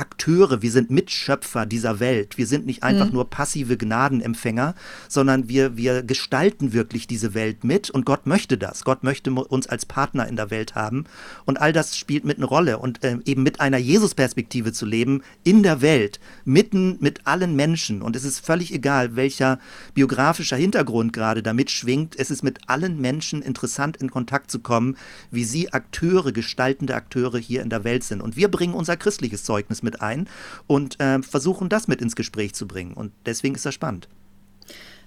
[0.00, 2.38] Akteure, wir sind Mitschöpfer dieser Welt.
[2.38, 3.12] Wir sind nicht einfach mhm.
[3.12, 4.74] nur passive Gnadenempfänger,
[5.08, 8.84] sondern wir, wir gestalten wirklich diese Welt mit und Gott möchte das.
[8.84, 11.04] Gott möchte uns als Partner in der Welt haben
[11.44, 15.22] und all das spielt mit eine Rolle und äh, eben mit einer Jesus-Perspektive zu leben
[15.44, 19.58] in der Welt, mitten mit allen Menschen und es ist völlig egal, welcher
[19.92, 22.18] biografischer Hintergrund gerade damit schwingt.
[22.18, 24.96] Es ist mit allen Menschen interessant in Kontakt zu kommen,
[25.30, 29.44] wie sie Akteure, gestaltende Akteure hier in der Welt sind und wir bringen unser christliches
[29.44, 30.28] Zeugnis mit mit ein
[30.66, 32.94] und äh, versuchen das mit ins Gespräch zu bringen.
[32.94, 34.08] Und deswegen ist das spannend.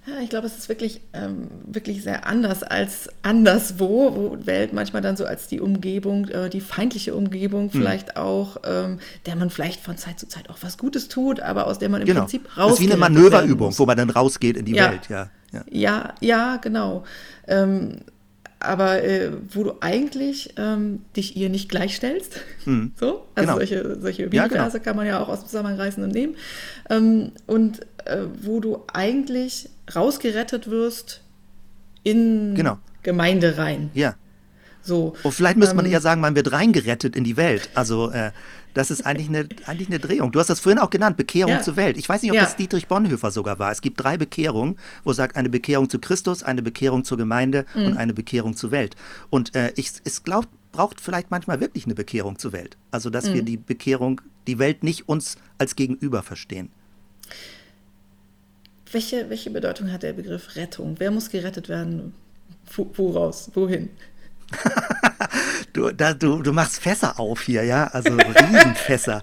[0.06, 5.02] Ja, ich glaube, es ist wirklich, ähm, wirklich sehr anders als anderswo, wo Welt manchmal
[5.02, 7.72] dann so als die Umgebung, äh, die feindliche Umgebung hm.
[7.72, 11.68] vielleicht auch, ähm, der man vielleicht von Zeit zu Zeit auch was Gutes tut, aber
[11.68, 12.22] aus der man im genau.
[12.22, 12.66] Prinzip rausgeht.
[12.66, 14.92] Das ist wie eine Manöverübung, wo man dann rausgeht in die ja.
[14.92, 15.30] Welt, ja.
[15.54, 17.06] Ja, ja, ja genau.
[17.48, 18.02] Ähm,
[18.64, 22.40] aber äh, wo du eigentlich ähm, dich ihr nicht gleichstellst.
[22.64, 22.92] Hm.
[23.00, 23.54] So, also genau.
[23.58, 24.84] solche, solche Bibelverse ja, genau.
[24.84, 26.36] kann man ja auch aus dem Zusammenhang reißen und nehmen.
[26.90, 31.22] Ähm, und äh, wo du eigentlich rausgerettet wirst
[32.04, 32.78] in genau.
[33.02, 33.90] Gemeinde rein.
[33.94, 34.16] Ja.
[34.82, 37.70] So, und vielleicht müsste man ähm, eher sagen, man wird reingerettet in die Welt.
[37.74, 38.32] Also äh,
[38.74, 40.32] das ist eigentlich eine, eigentlich eine Drehung.
[40.32, 41.62] Du hast das vorhin auch genannt, Bekehrung ja.
[41.62, 41.98] zur Welt.
[41.98, 42.44] Ich weiß nicht, ob ja.
[42.44, 43.72] das Dietrich Bonhoeffer sogar war.
[43.72, 47.66] Es gibt drei Bekehrungen, wo es sagt, eine Bekehrung zu Christus, eine Bekehrung zur Gemeinde
[47.76, 47.86] mhm.
[47.86, 48.96] und eine Bekehrung zur Welt.
[49.30, 52.78] Und äh, ich, es glaubt, braucht vielleicht manchmal wirklich eine Bekehrung zur Welt.
[52.92, 53.34] Also, dass mhm.
[53.36, 56.70] wir die Bekehrung, die Welt nicht uns als Gegenüber verstehen.
[58.92, 60.96] Welche, welche Bedeutung hat der Begriff Rettung?
[61.00, 62.14] Wer muss gerettet werden?
[62.96, 63.50] Woraus?
[63.54, 63.90] Wohin?
[65.74, 67.88] Du, da, du, du machst Fässer auf hier, ja?
[67.88, 69.22] Also Riesenfässer.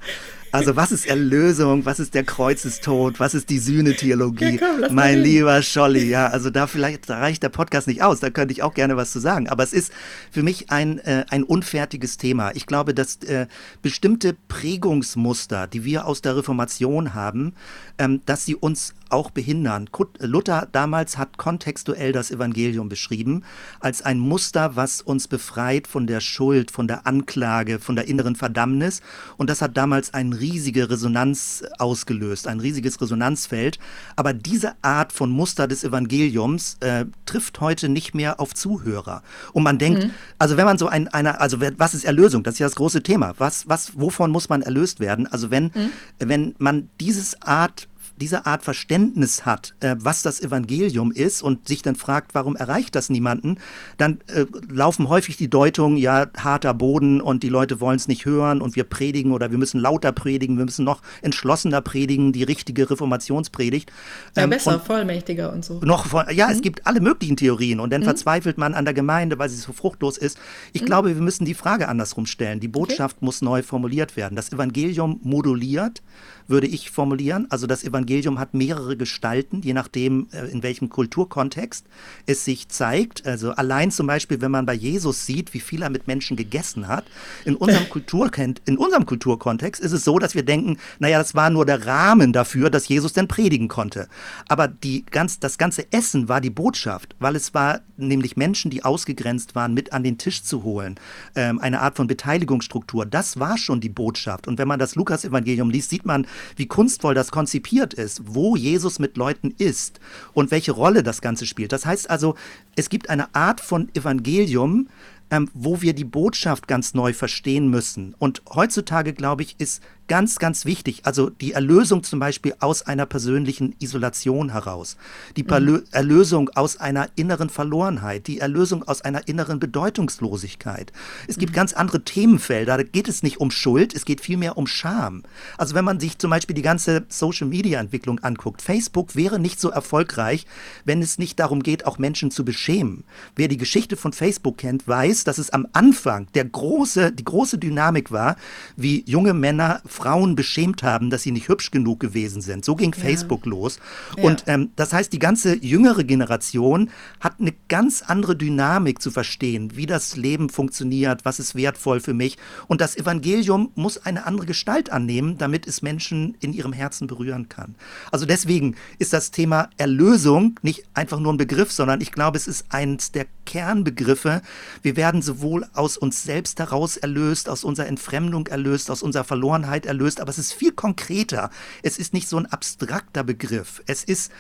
[0.53, 4.59] Also was ist Erlösung, was ist der Kreuzestod, was ist die Sühnetheologie?
[4.61, 8.31] Ja, mein lieber Scholli, ja, also da vielleicht da reicht der Podcast nicht aus, da
[8.31, 9.49] könnte ich auch gerne was zu sagen.
[9.49, 9.93] Aber es ist
[10.33, 12.51] für mich ein, äh, ein unfertiges Thema.
[12.55, 13.47] Ich glaube, dass äh,
[13.81, 17.55] bestimmte Prägungsmuster, die wir aus der Reformation haben,
[17.99, 19.89] ähm, dass sie uns auch behindern.
[20.19, 23.45] Luther damals hat kontextuell das Evangelium beschrieben
[23.81, 28.37] als ein Muster, was uns befreit von der Schuld, von der Anklage, von der inneren
[28.37, 29.01] Verdammnis.
[29.37, 33.79] Und das hat damals eine riesige Resonanz ausgelöst, ein riesiges Resonanzfeld.
[34.17, 39.23] Aber diese Art von Muster des Evangeliums äh, trifft heute nicht mehr auf Zuhörer.
[39.53, 40.11] Und man denkt, mhm.
[40.39, 42.43] also wenn man so ein, einer, also was ist Erlösung?
[42.43, 43.35] Das ist ja das große Thema.
[43.39, 45.27] Was, was, wovon muss man erlöst werden?
[45.27, 45.91] Also wenn, mhm.
[46.19, 47.89] wenn man dieses Art
[48.21, 52.95] diese Art Verständnis hat, äh, was das Evangelium ist und sich dann fragt, warum erreicht
[52.95, 53.59] das niemanden,
[53.97, 58.27] dann äh, laufen häufig die Deutungen, ja, harter Boden und die Leute wollen es nicht
[58.27, 62.43] hören und wir predigen oder wir müssen lauter predigen, wir müssen noch entschlossener predigen, die
[62.43, 63.91] richtige Reformationspredigt.
[64.37, 65.81] Ja, ähm, besser, vollmächtiger und so.
[65.83, 66.53] Noch, ja, mhm.
[66.53, 68.07] es gibt alle möglichen Theorien und dann mhm.
[68.07, 70.39] verzweifelt man an der Gemeinde, weil sie so fruchtlos ist.
[70.73, 70.87] Ich mhm.
[70.87, 72.61] glaube, wir müssen die Frage andersrum stellen.
[72.61, 73.25] Die Botschaft okay.
[73.25, 74.37] muss neu formuliert werden.
[74.37, 76.03] Das Evangelium moduliert
[76.51, 77.47] würde ich formulieren.
[77.49, 81.87] Also das Evangelium hat mehrere Gestalten, je nachdem, äh, in welchem Kulturkontext
[82.27, 83.27] es sich zeigt.
[83.27, 86.89] Also allein zum Beispiel, wenn man bei Jesus sieht, wie viel er mit Menschen gegessen
[86.89, 87.05] hat,
[87.45, 91.51] in unserem, Kultur, in unserem Kulturkontext ist es so, dass wir denken, naja, das war
[91.51, 94.09] nur der Rahmen dafür, dass Jesus denn predigen konnte.
[94.49, 98.85] Aber die ganz, das ganze Essen war die Botschaft, weil es war nämlich Menschen, die
[98.85, 100.99] ausgegrenzt waren, mit an den Tisch zu holen.
[101.35, 103.07] Ähm, eine Art von Beteiligungsstruktur.
[103.07, 104.49] Das war schon die Botschaft.
[104.49, 108.99] Und wenn man das Lukas-Evangelium liest, sieht man, wie kunstvoll das konzipiert ist, wo Jesus
[108.99, 110.01] mit Leuten ist
[110.33, 111.73] und welche Rolle das Ganze spielt.
[111.73, 112.35] Das heißt also,
[112.77, 114.89] es gibt eine Art von Evangelium,
[115.31, 118.15] ähm, wo wir die Botschaft ganz neu verstehen müssen.
[118.19, 121.03] Und heutzutage, glaube ich, ist ganz, ganz wichtig.
[121.05, 124.97] Also die Erlösung zum Beispiel aus einer persönlichen Isolation heraus,
[125.37, 125.85] die mhm.
[125.93, 130.93] Erlösung aus einer inneren Verlorenheit, die Erlösung aus einer inneren Bedeutungslosigkeit.
[131.29, 131.57] Es gibt mhm.
[131.57, 132.77] ganz andere Themenfelder.
[132.77, 135.23] Da geht es nicht um Schuld, es geht vielmehr um Scham.
[135.57, 140.45] Also wenn man sich zum Beispiel die ganze Social-Media-Entwicklung anguckt, Facebook wäre nicht so erfolgreich,
[140.85, 143.05] wenn es nicht darum geht, auch Menschen zu beschämen.
[143.37, 147.59] Wer die Geschichte von Facebook kennt, weiß, dass es am Anfang der große, die große
[147.59, 148.35] Dynamik war,
[148.77, 152.65] wie junge Männer Frauen beschämt haben, dass sie nicht hübsch genug gewesen sind.
[152.65, 153.03] So ging ja.
[153.03, 153.79] Facebook los.
[154.17, 154.25] Ja.
[154.25, 156.91] Und ähm, das heißt, die ganze jüngere Generation
[157.21, 162.15] hat eine ganz andere Dynamik zu verstehen, wie das Leben funktioniert, was ist wertvoll für
[162.15, 162.39] mich.
[162.67, 167.49] Und das Evangelium muss eine andere Gestalt annehmen, damit es Menschen in ihrem Herzen berühren
[167.49, 167.75] kann.
[168.11, 172.47] Also deswegen ist das Thema Erlösung nicht einfach nur ein Begriff, sondern ich glaube, es
[172.47, 174.43] ist eins der Kernbegriffe.
[174.81, 179.87] Wir werden sowohl aus uns selbst heraus erlöst, aus unserer Entfremdung erlöst, aus unserer Verlorenheit
[179.87, 181.51] erlöst, aber es ist viel konkreter.
[181.83, 183.83] Es ist nicht so ein abstrakter Begriff.
[183.87, 184.31] Es ist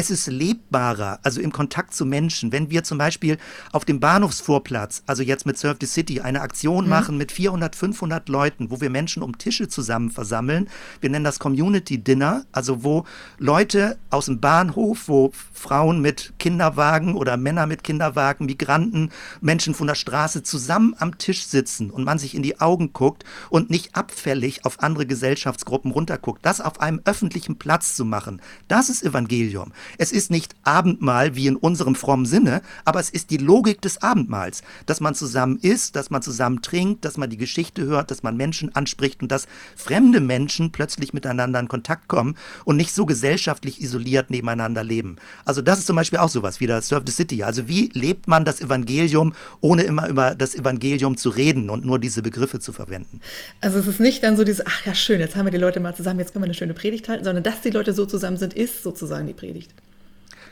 [0.00, 2.52] es ist lebbarer, also im Kontakt zu Menschen.
[2.52, 3.36] Wenn wir zum Beispiel
[3.70, 6.90] auf dem Bahnhofsvorplatz, also jetzt mit Surf the City, eine Aktion mhm.
[6.90, 10.70] machen mit 400, 500 Leuten, wo wir Menschen um Tische zusammen versammeln,
[11.02, 13.04] wir nennen das Community Dinner, also wo
[13.36, 19.10] Leute aus dem Bahnhof, wo Frauen mit Kinderwagen oder Männer mit Kinderwagen, Migranten,
[19.42, 23.24] Menschen von der Straße zusammen am Tisch sitzen und man sich in die Augen guckt
[23.50, 26.42] und nicht abfällig auf andere Gesellschaftsgruppen runterguckt.
[26.42, 29.72] Das auf einem öffentlichen Platz zu machen, das ist Evangelium.
[29.98, 34.02] Es ist nicht Abendmahl wie in unserem frommen Sinne, aber es ist die Logik des
[34.02, 38.22] Abendmahls, dass man zusammen isst, dass man zusammen trinkt, dass man die Geschichte hört, dass
[38.22, 43.06] man Menschen anspricht und dass fremde Menschen plötzlich miteinander in Kontakt kommen und nicht so
[43.06, 45.16] gesellschaftlich isoliert nebeneinander leben.
[45.44, 47.42] Also das ist zum Beispiel auch sowas wie das Surf the City.
[47.42, 51.98] Also wie lebt man das Evangelium, ohne immer über das Evangelium zu reden und nur
[51.98, 53.20] diese Begriffe zu verwenden?
[53.60, 55.80] Also es ist nicht dann so dieses, ach ja schön, jetzt haben wir die Leute
[55.80, 58.36] mal zusammen, jetzt können wir eine schöne Predigt halten, sondern dass die Leute so zusammen
[58.36, 59.70] sind, ist sozusagen die Predigt.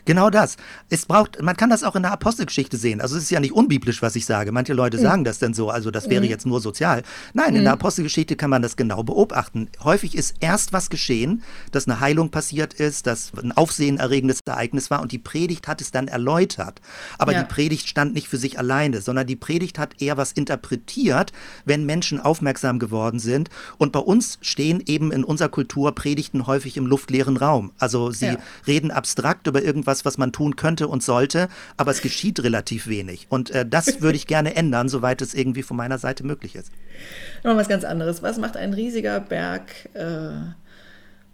[0.09, 0.56] Genau das.
[0.88, 3.02] Es braucht, man kann das auch in der Apostelgeschichte sehen.
[3.02, 4.52] Also es ist ja nicht unbiblisch, was ich sage.
[4.52, 5.02] Manche Leute mhm.
[5.02, 6.30] sagen das dann so, also das wäre mhm.
[6.30, 7.02] jetzt nur sozial.
[7.34, 7.80] Nein, in der mhm.
[7.80, 9.68] Apostelgeschichte kann man das genau beobachten.
[9.84, 11.42] Häufig ist erst was geschehen,
[11.72, 15.90] dass eine Heilung passiert ist, dass ein aufsehenerregendes Ereignis war und die Predigt hat es
[15.90, 16.80] dann erläutert.
[17.18, 17.42] Aber ja.
[17.42, 21.34] die Predigt stand nicht für sich alleine, sondern die Predigt hat eher was interpretiert,
[21.66, 23.50] wenn Menschen aufmerksam geworden sind.
[23.76, 27.72] Und bei uns stehen eben in unserer Kultur Predigten häufig im luftleeren Raum.
[27.78, 28.36] Also sie ja.
[28.66, 32.86] reden abstrakt über irgendwas, etwas, was man tun könnte und sollte, aber es geschieht relativ
[32.86, 33.26] wenig.
[33.28, 36.70] Und äh, das würde ich gerne ändern, soweit es irgendwie von meiner Seite möglich ist.
[37.44, 38.22] Noch was ganz anderes.
[38.22, 40.30] Was macht ein riesiger Berg äh,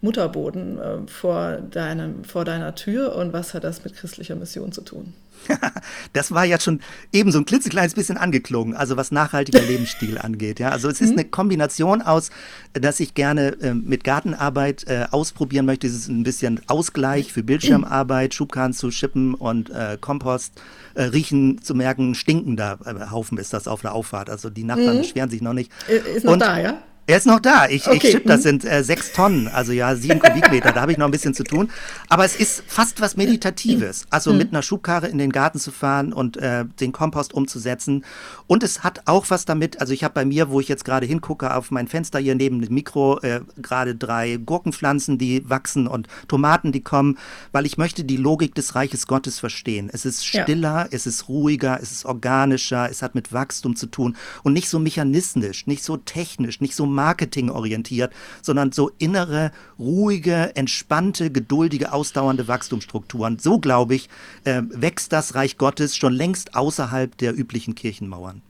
[0.05, 4.81] Mutterboden äh, vor, deinem, vor deiner Tür und was hat das mit christlicher Mission zu
[4.81, 5.13] tun?
[6.13, 6.79] das war ja schon
[7.11, 10.59] eben so ein klitzekleines bisschen angeklungen, also was nachhaltiger Lebensstil angeht.
[10.59, 10.69] Ja?
[10.69, 11.19] Also es ist mhm.
[11.19, 12.29] eine Kombination aus,
[12.73, 15.87] dass ich gerne äh, mit Gartenarbeit äh, ausprobieren möchte.
[15.87, 20.53] Es ist ein bisschen Ausgleich für Bildschirmarbeit, Schubkarren zu schippen und äh, Kompost
[20.93, 24.29] äh, riechen zu merken, stinkender äh, Haufen ist das auf der Auffahrt.
[24.29, 25.01] Also die Nachbarn mhm.
[25.01, 25.71] beschweren sich noch nicht.
[25.87, 26.77] Ist noch und, da, ja?
[27.07, 27.67] Er ist noch da.
[27.69, 27.99] Ich, okay.
[28.01, 30.71] ich schipp, das sind äh, sechs Tonnen, also ja, sieben Kubikmeter.
[30.71, 31.69] Da habe ich noch ein bisschen zu tun.
[32.09, 34.07] Aber es ist fast was Meditatives.
[34.09, 34.39] Also mhm.
[34.39, 38.03] mit einer Schubkarre in den Garten zu fahren und äh, den Kompost umzusetzen.
[38.47, 41.05] Und es hat auch was damit, also ich habe bei mir, wo ich jetzt gerade
[41.05, 46.07] hingucke, auf mein Fenster hier neben dem Mikro äh, gerade drei Gurkenpflanzen, die wachsen und
[46.27, 47.19] Tomaten, die kommen,
[47.51, 49.91] weil ich möchte die Logik des Reiches Gottes verstehen.
[49.93, 50.87] Es ist stiller, ja.
[50.89, 54.79] es ist ruhiger, es ist organischer, es hat mit Wachstum zu tun und nicht so
[54.79, 63.37] mechanistisch, nicht so technisch, nicht so marketingorientiert, sondern so innere, ruhige, entspannte, geduldige, ausdauernde Wachstumsstrukturen.
[63.37, 64.09] So, glaube ich,
[64.45, 68.41] äh, wächst das Reich Gottes schon längst außerhalb der üblichen Kirchenmauern.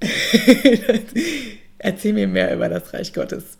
[1.78, 3.58] Erzähl mir mehr über das Reich Gottes.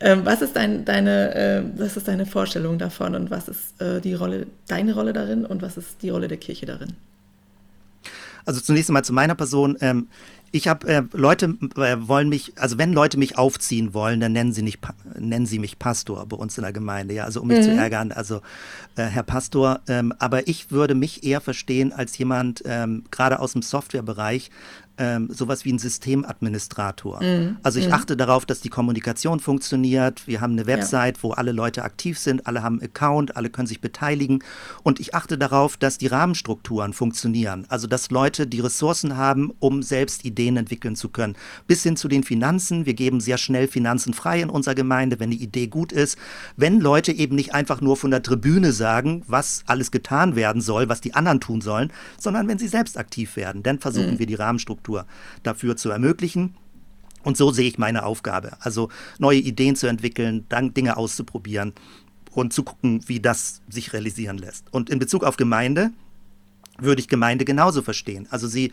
[0.00, 4.00] Ähm, was, ist dein, deine, äh, was ist deine Vorstellung davon und was ist äh,
[4.00, 6.94] die Rolle, deine Rolle darin und was ist die Rolle der Kirche darin?
[8.44, 9.76] Also zunächst einmal zu meiner Person.
[9.80, 10.08] Ähm,
[10.52, 14.52] ich habe äh, Leute äh, wollen mich, also wenn Leute mich aufziehen wollen, dann nennen
[14.52, 14.78] sie nicht
[15.18, 17.62] nennen sie mich Pastor bei uns in der Gemeinde, ja, also um mich mhm.
[17.62, 18.40] zu ärgern, also
[18.96, 19.80] äh, Herr Pastor.
[19.88, 24.50] Ähm, aber ich würde mich eher verstehen als jemand ähm, gerade aus dem Softwarebereich,
[24.98, 27.22] ähm, sowas wie ein Systemadministrator.
[27.22, 27.92] Mm, also ich mm.
[27.92, 30.26] achte darauf, dass die Kommunikation funktioniert.
[30.26, 31.22] Wir haben eine Website, ja.
[31.22, 34.42] wo alle Leute aktiv sind, alle haben einen Account, alle können sich beteiligen.
[34.82, 37.66] Und ich achte darauf, dass die Rahmenstrukturen funktionieren.
[37.68, 41.36] Also dass Leute die Ressourcen haben, um selbst Ideen entwickeln zu können.
[41.66, 42.86] Bis hin zu den Finanzen.
[42.86, 46.16] Wir geben sehr schnell Finanzen frei in unserer Gemeinde, wenn die Idee gut ist.
[46.56, 50.88] Wenn Leute eben nicht einfach nur von der Tribüne sagen, was alles getan werden soll,
[50.88, 54.18] was die anderen tun sollen, sondern wenn sie selbst aktiv werden, dann versuchen mm.
[54.18, 55.06] wir die Rahmenstrukturen Infrastruktur
[55.42, 56.54] dafür zu ermöglichen.
[57.22, 58.56] Und so sehe ich meine Aufgabe.
[58.60, 61.72] Also neue Ideen zu entwickeln, dann Dinge auszuprobieren
[62.30, 64.72] und zu gucken, wie das sich realisieren lässt.
[64.72, 65.90] Und in Bezug auf Gemeinde
[66.78, 68.28] würde ich Gemeinde genauso verstehen.
[68.30, 68.72] Also sie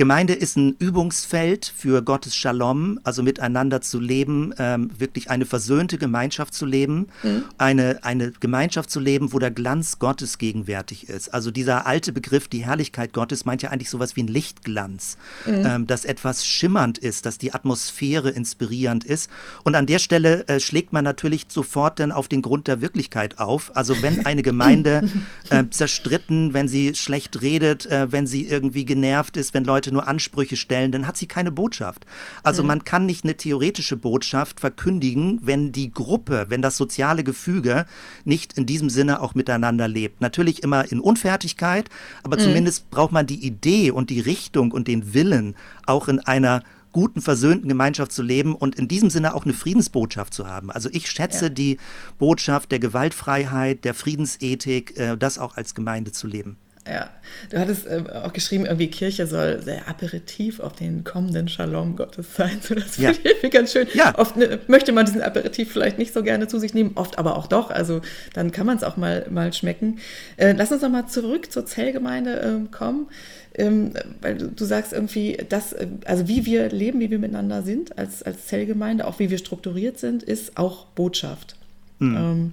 [0.00, 5.98] Gemeinde ist ein Übungsfeld für Gottes Shalom, also miteinander zu leben, ähm, wirklich eine versöhnte
[5.98, 7.44] Gemeinschaft zu leben, mhm.
[7.58, 11.34] eine, eine Gemeinschaft zu leben, wo der Glanz Gottes gegenwärtig ist.
[11.34, 15.66] Also dieser alte Begriff, die Herrlichkeit Gottes, meint ja eigentlich sowas wie ein Lichtglanz, mhm.
[15.66, 19.28] ähm, dass etwas schimmernd ist, dass die Atmosphäre inspirierend ist.
[19.64, 23.38] Und an der Stelle äh, schlägt man natürlich sofort dann auf den Grund der Wirklichkeit
[23.38, 23.76] auf.
[23.76, 25.10] Also wenn eine Gemeinde
[25.50, 29.94] äh, zerstritten, wenn sie schlecht redet, äh, wenn sie irgendwie genervt ist, wenn Leute Leute
[29.94, 32.06] nur Ansprüche stellen, dann hat sie keine Botschaft.
[32.42, 32.68] Also mhm.
[32.68, 37.86] man kann nicht eine theoretische Botschaft verkündigen, wenn die Gruppe, wenn das soziale Gefüge
[38.24, 40.20] nicht in diesem Sinne auch miteinander lebt.
[40.20, 41.88] Natürlich immer in Unfertigkeit,
[42.22, 42.42] aber mhm.
[42.42, 45.54] zumindest braucht man die Idee und die Richtung und den Willen
[45.86, 46.62] auch in einer
[46.92, 50.72] guten, versöhnten Gemeinschaft zu leben und in diesem Sinne auch eine Friedensbotschaft zu haben.
[50.72, 51.48] Also ich schätze ja.
[51.48, 51.78] die
[52.18, 56.56] Botschaft der Gewaltfreiheit, der Friedensethik, äh, das auch als Gemeinde zu leben.
[56.88, 57.10] Ja,
[57.50, 62.34] du hattest äh, auch geschrieben, irgendwie Kirche soll sehr aperitiv auf den kommenden Shalom Gottes
[62.34, 62.58] sein.
[62.62, 63.12] So, das ja.
[63.12, 63.86] finde ich ganz schön.
[63.92, 64.18] Ja.
[64.18, 67.36] Oft ne, möchte man diesen Aperitif vielleicht nicht so gerne zu sich nehmen, oft aber
[67.36, 67.70] auch doch.
[67.70, 68.00] Also
[68.32, 69.98] dann kann man es auch mal, mal schmecken.
[70.38, 73.08] Äh, lass uns noch mal zurück zur Zellgemeinde äh, kommen.
[73.54, 77.62] Ähm, weil du, du, sagst irgendwie, dass, äh, also wie wir leben, wie wir miteinander
[77.62, 81.56] sind als, als Zellgemeinde, auch wie wir strukturiert sind, ist auch Botschaft.
[81.98, 82.16] Mhm.
[82.16, 82.52] Ähm,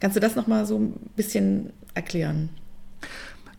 [0.00, 2.48] kannst du das noch mal so ein bisschen erklären?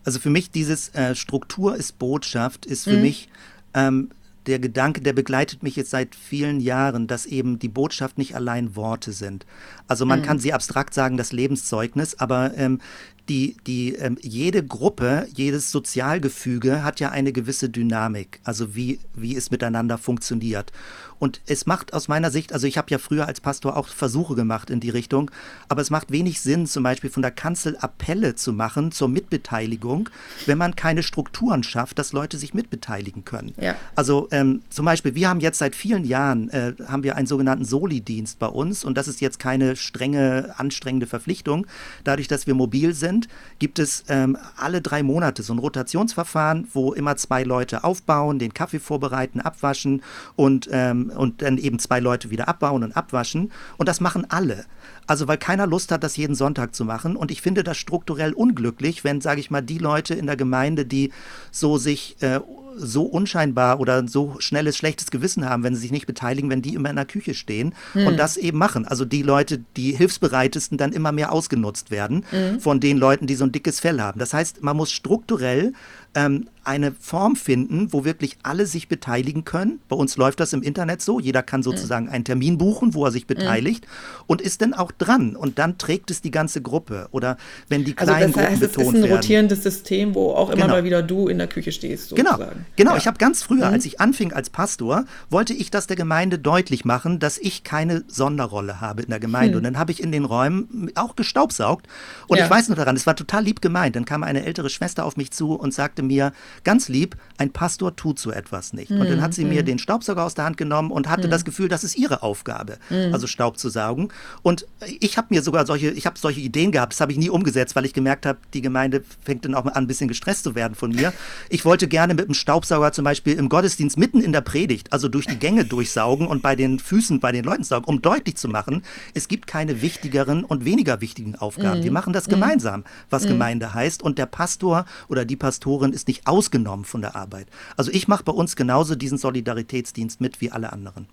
[0.08, 3.02] Also für mich dieses äh, Struktur ist Botschaft, ist für mhm.
[3.02, 3.28] mich
[3.74, 4.08] ähm,
[4.46, 8.74] der Gedanke, der begleitet mich jetzt seit vielen Jahren, dass eben die Botschaft nicht allein
[8.74, 9.44] Worte sind.
[9.86, 10.24] Also man mhm.
[10.24, 12.80] kann sehr abstrakt sagen, das Lebenszeugnis, aber ähm,
[13.28, 19.36] die, die, ähm, jede Gruppe, jedes Sozialgefüge hat ja eine gewisse Dynamik, also wie, wie
[19.36, 20.72] es miteinander funktioniert.
[21.18, 24.34] Und es macht aus meiner Sicht, also ich habe ja früher als Pastor auch Versuche
[24.34, 25.30] gemacht in die Richtung,
[25.68, 30.08] aber es macht wenig Sinn, zum Beispiel von der Kanzel Appelle zu machen zur Mitbeteiligung,
[30.46, 33.52] wenn man keine Strukturen schafft, dass Leute sich mitbeteiligen können.
[33.60, 33.74] Ja.
[33.96, 37.64] Also ähm, zum Beispiel, wir haben jetzt seit vielen Jahren, äh, haben wir einen sogenannten
[37.64, 41.66] Soli-Dienst bei uns und das ist jetzt keine strenge, anstrengende Verpflichtung.
[42.04, 43.17] Dadurch, dass wir mobil sind,
[43.58, 48.54] gibt es ähm, alle drei Monate so ein Rotationsverfahren, wo immer zwei Leute aufbauen, den
[48.54, 50.02] Kaffee vorbereiten, abwaschen
[50.36, 53.50] und ähm, und dann eben zwei Leute wieder abbauen und abwaschen.
[53.76, 54.66] Und das machen alle.
[55.08, 57.16] Also weil keiner Lust hat, das jeden Sonntag zu machen.
[57.16, 60.84] Und ich finde das strukturell unglücklich, wenn, sage ich mal, die Leute in der Gemeinde,
[60.84, 61.12] die
[61.50, 62.40] so sich äh,
[62.76, 66.74] so unscheinbar oder so schnelles schlechtes Gewissen haben, wenn sie sich nicht beteiligen, wenn die
[66.74, 68.06] immer in der Küche stehen hm.
[68.06, 68.86] und das eben machen.
[68.86, 72.60] Also die Leute, die hilfsbereitesten, dann immer mehr ausgenutzt werden hm.
[72.60, 74.20] von den Leuten, die so ein dickes Fell haben.
[74.20, 75.72] Das heißt, man muss strukturell
[76.18, 79.80] ähm, eine Form finden, wo wirklich alle sich beteiligen können.
[79.88, 81.18] Bei uns läuft das im Internet so.
[81.18, 82.12] Jeder kann sozusagen mhm.
[82.12, 84.24] einen Termin buchen, wo er sich beteiligt mhm.
[84.26, 85.34] und ist dann auch dran.
[85.34, 87.08] Und dann trägt es die ganze Gruppe.
[87.10, 87.38] Oder
[87.68, 88.96] wenn die kleinen also das heißt, Gruppen betont werden.
[88.96, 90.74] Es ist ein rotierendes System, wo auch immer genau.
[90.74, 92.14] mal wieder du in der Küche stehst.
[92.14, 92.32] Genau.
[92.32, 92.52] Sozusagen.
[92.52, 92.90] Genau, genau.
[92.92, 92.96] Ja.
[92.98, 93.74] Ich habe ganz früher, mhm.
[93.74, 98.04] als ich anfing als Pastor, wollte ich das der Gemeinde deutlich machen, dass ich keine
[98.08, 99.52] Sonderrolle habe in der Gemeinde.
[99.52, 99.56] Hm.
[99.58, 101.86] Und dann habe ich in den Räumen auch gestaubsaugt.
[102.26, 102.44] Und ja.
[102.44, 103.96] ich weiß noch daran, es war total lieb gemeint.
[103.96, 106.32] Dann kam eine ältere Schwester auf mich zu und sagte mir,
[106.64, 108.90] ganz lieb, ein Pastor tut so etwas nicht.
[108.90, 109.00] Mhm.
[109.00, 109.50] Und dann hat sie mhm.
[109.50, 111.30] mir den Staubsauger aus der Hand genommen und hatte mhm.
[111.30, 113.12] das Gefühl, das ist ihre Aufgabe, mhm.
[113.12, 114.08] also Staub zu saugen.
[114.42, 114.66] Und
[115.00, 117.76] ich habe mir sogar solche, ich habe solche Ideen gehabt, das habe ich nie umgesetzt,
[117.76, 120.56] weil ich gemerkt habe, die Gemeinde fängt dann auch mal an, ein bisschen gestresst zu
[120.56, 121.12] werden von mir.
[121.48, 125.08] Ich wollte gerne mit dem Staubsauger zum Beispiel im Gottesdienst mitten in der Predigt, also
[125.08, 128.48] durch die Gänge durchsaugen und bei den Füßen bei den Leuten saugen, um deutlich zu
[128.48, 128.82] machen,
[129.14, 131.82] es gibt keine wichtigeren und weniger wichtigen Aufgaben.
[131.82, 131.94] Wir mhm.
[131.94, 132.32] machen das mhm.
[132.32, 134.02] gemeinsam, was Gemeinde heißt.
[134.02, 137.46] Und der Pastor oder die Pastorin ist nicht ausgenommen von der Arbeit.
[137.76, 141.06] Also ich mache bei uns genauso diesen Solidaritätsdienst mit wie alle anderen.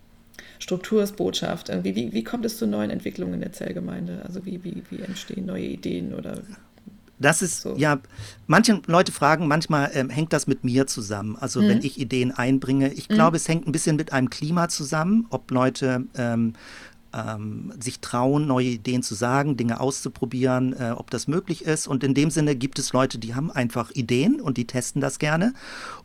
[0.60, 1.70] Struktur ist Botschaft.
[1.84, 4.22] Wie, wie, wie kommt es zu neuen Entwicklungen in der Zellgemeinde?
[4.26, 6.42] Also wie, wie, wie entstehen neue Ideen oder
[7.18, 7.76] das ist, so.
[7.78, 8.00] ja,
[8.46, 11.38] manche Leute fragen, manchmal ähm, hängt das mit mir zusammen.
[11.40, 11.70] Also mhm.
[11.70, 12.92] wenn ich Ideen einbringe.
[12.92, 13.14] Ich mhm.
[13.14, 16.54] glaube, es hängt ein bisschen mit einem Klima zusammen, ob Leute ähm,
[17.16, 21.88] ähm, sich trauen, neue Ideen zu sagen, Dinge auszuprobieren, äh, ob das möglich ist.
[21.88, 25.18] Und in dem Sinne gibt es Leute, die haben einfach Ideen und die testen das
[25.18, 25.54] gerne.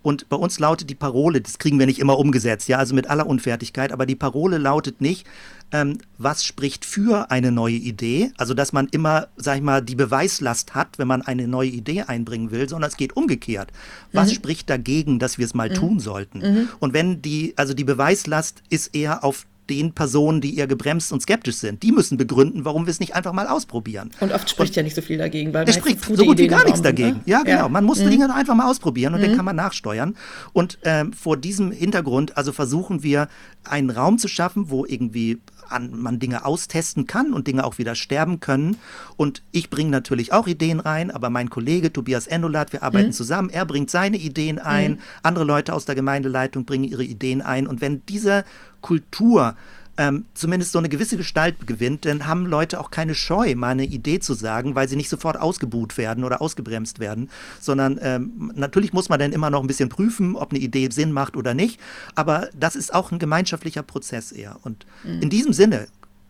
[0.02, 3.10] Und bei uns lautet die Parole, das kriegen wir nicht immer umgesetzt, ja, also mit
[3.10, 5.26] aller Unfertigkeit, aber die Parole lautet nicht,
[5.72, 9.94] ähm, was spricht für eine neue Idee, also dass man immer, sag ich mal, die
[9.94, 13.72] Beweislast hat, wenn man eine neue Idee einbringen will, sondern es geht umgekehrt.
[14.12, 14.34] Was mhm.
[14.34, 15.74] spricht dagegen, dass wir es mal mhm.
[15.74, 16.38] tun sollten?
[16.38, 16.68] Mhm.
[16.80, 21.22] Und wenn die, also die Beweislast ist eher auf den Personen, die eher gebremst und
[21.22, 21.82] skeptisch sind.
[21.82, 24.10] Die müssen begründen, warum wir es nicht einfach mal ausprobieren.
[24.20, 26.48] Und oft spricht und ja nicht so viel dagegen, weil es spricht so gut wie
[26.48, 27.18] gar nichts dagegen.
[27.18, 27.22] Ne?
[27.26, 27.58] Ja, genau.
[27.58, 27.68] Ja.
[27.68, 28.10] Man muss mhm.
[28.10, 29.26] Dinge einfach mal ausprobieren und mhm.
[29.26, 30.16] dann kann man nachsteuern.
[30.52, 33.28] Und ähm, vor diesem Hintergrund, also versuchen wir
[33.64, 35.38] einen Raum zu schaffen, wo irgendwie
[35.70, 38.76] an, man Dinge austesten kann und Dinge auch wieder sterben können.
[39.16, 43.12] Und ich bringe natürlich auch Ideen rein, aber mein Kollege Tobias Endolat, wir arbeiten mhm.
[43.12, 44.98] zusammen, er bringt seine Ideen ein, mhm.
[45.22, 47.66] andere Leute aus der Gemeindeleitung bringen ihre Ideen ein.
[47.66, 48.44] Und wenn diese
[48.80, 49.56] Kultur
[50.00, 53.84] ähm, zumindest so eine gewisse Gestalt gewinnt, dann haben Leute auch keine Scheu, mal eine
[53.84, 57.28] Idee zu sagen, weil sie nicht sofort ausgebuht werden oder ausgebremst werden,
[57.60, 61.12] sondern ähm, natürlich muss man dann immer noch ein bisschen prüfen, ob eine Idee Sinn
[61.12, 61.78] macht oder nicht,
[62.14, 64.56] aber das ist auch ein gemeinschaftlicher Prozess eher.
[64.62, 65.20] Und mhm.
[65.20, 65.86] in diesem Sinne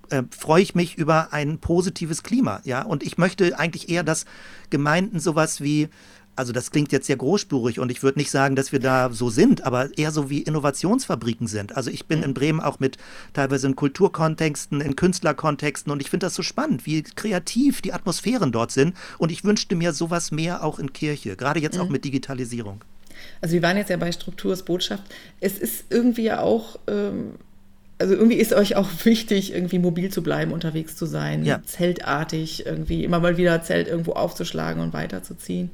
[0.09, 4.24] äh, freue ich mich über ein positives Klima, ja, und ich möchte eigentlich eher, dass
[4.70, 5.88] Gemeinden sowas wie
[6.41, 9.28] also das klingt jetzt sehr großspurig und ich würde nicht sagen, dass wir da so
[9.28, 11.76] sind, aber eher so wie Innovationsfabriken sind.
[11.76, 12.97] Also ich bin in Bremen auch mit
[13.34, 18.53] teilweise in Kulturkontexten, in Künstlerkontexten und ich finde das so spannend, wie kreativ die Atmosphären
[18.53, 21.82] dort sind und ich wünschte mir sowas mehr auch in Kirche, gerade jetzt mhm.
[21.82, 22.82] auch mit Digitalisierung.
[23.43, 25.05] Also wir waren jetzt ja bei Strukturs Botschaft.
[25.41, 26.78] Es ist irgendwie ja auch...
[26.88, 27.34] Ähm
[27.99, 31.62] also irgendwie ist euch auch wichtig, irgendwie mobil zu bleiben, unterwegs zu sein, ja.
[31.62, 35.70] zeltartig, irgendwie immer mal wieder Zelt irgendwo aufzuschlagen und weiterzuziehen.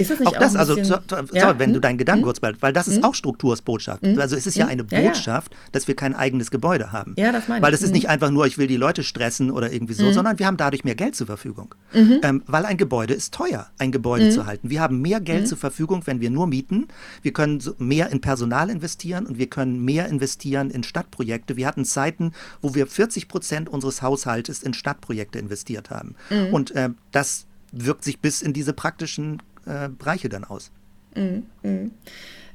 [0.00, 1.58] Ist das nicht auch, auch das, also, so, so, ja?
[1.58, 1.74] wenn hm?
[1.74, 2.24] du deinen Gedanken hm?
[2.24, 3.04] kurz bleibst, weil das ist hm?
[3.04, 4.02] auch Struktursbotschaft.
[4.02, 4.18] Hm?
[4.18, 4.72] Also es ist ja hm?
[4.72, 7.14] eine Botschaft, dass wir kein eigenes Gebäude haben.
[7.18, 7.62] Ja, das meine ich.
[7.62, 10.38] Weil es ist nicht einfach nur, ich will die Leute stressen oder irgendwie so, sondern
[10.38, 11.74] wir haben dadurch mehr Geld zur Verfügung.
[11.92, 12.20] Mhm.
[12.22, 14.70] Ähm, weil ein Gebäude ist teuer, ein Gebäude zu halten.
[14.70, 16.88] Wir haben mehr Geld zur Verfügung, wenn wir nur mieten.
[17.22, 21.56] Wir können mehr in Personal investieren und wir können mehr investieren in Stadtprojekte.
[21.56, 22.32] Wir hatten Zeiten,
[22.62, 26.14] wo wir 40 Prozent unseres Haushaltes in Stadtprojekte investiert haben.
[26.52, 30.70] Und äh, das wirkt sich bis in diese praktischen äh, Bereiche dann aus.
[31.14, 31.90] Mhm, mh.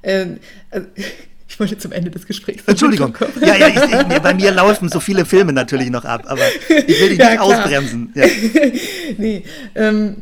[0.03, 0.39] ähm,
[0.69, 0.87] also,
[1.47, 2.63] ich wollte zum Ende des Gesprächs.
[2.65, 3.15] Entschuldigung.
[3.41, 6.99] Ja, ja, ich, ich, bei mir laufen so viele Filme natürlich noch ab, aber ich
[6.99, 7.43] will dich ja, nicht klar.
[7.43, 8.11] ausbremsen.
[8.15, 8.25] Ja.
[9.17, 9.43] nee,
[9.75, 10.21] ähm,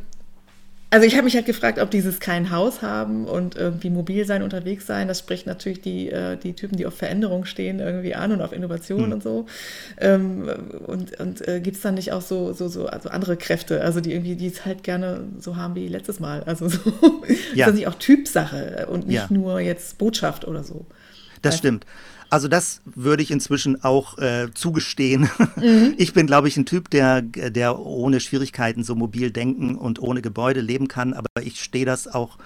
[0.94, 4.44] also ich habe mich halt gefragt, ob dieses kein Haus haben und irgendwie mobil sein,
[4.44, 8.32] unterwegs sein, das spricht natürlich die, äh, die Typen, die auf Veränderung stehen, irgendwie an
[8.32, 9.14] und auf Innovation mhm.
[9.14, 9.48] und so.
[9.98, 10.48] Ähm,
[10.86, 14.02] und und äh, gibt es dann nicht auch so, so, so also andere Kräfte, also
[14.02, 16.44] die irgendwie, die es halt gerne so haben wie letztes Mal.
[16.44, 16.80] Also so
[17.56, 17.66] ja.
[17.66, 19.28] ist das nicht auch Typsache und nicht ja.
[19.32, 20.86] nur jetzt Botschaft oder so.
[21.41, 21.88] Das stimmt.
[22.34, 25.29] Also das würde ich inzwischen auch äh, zugestehen.
[25.55, 25.93] Mhm.
[25.97, 30.21] Ich bin, glaube ich, ein Typ, der, der ohne Schwierigkeiten so mobil denken und ohne
[30.21, 31.13] Gebäude leben kann.
[31.13, 32.38] Aber ich stehe das auch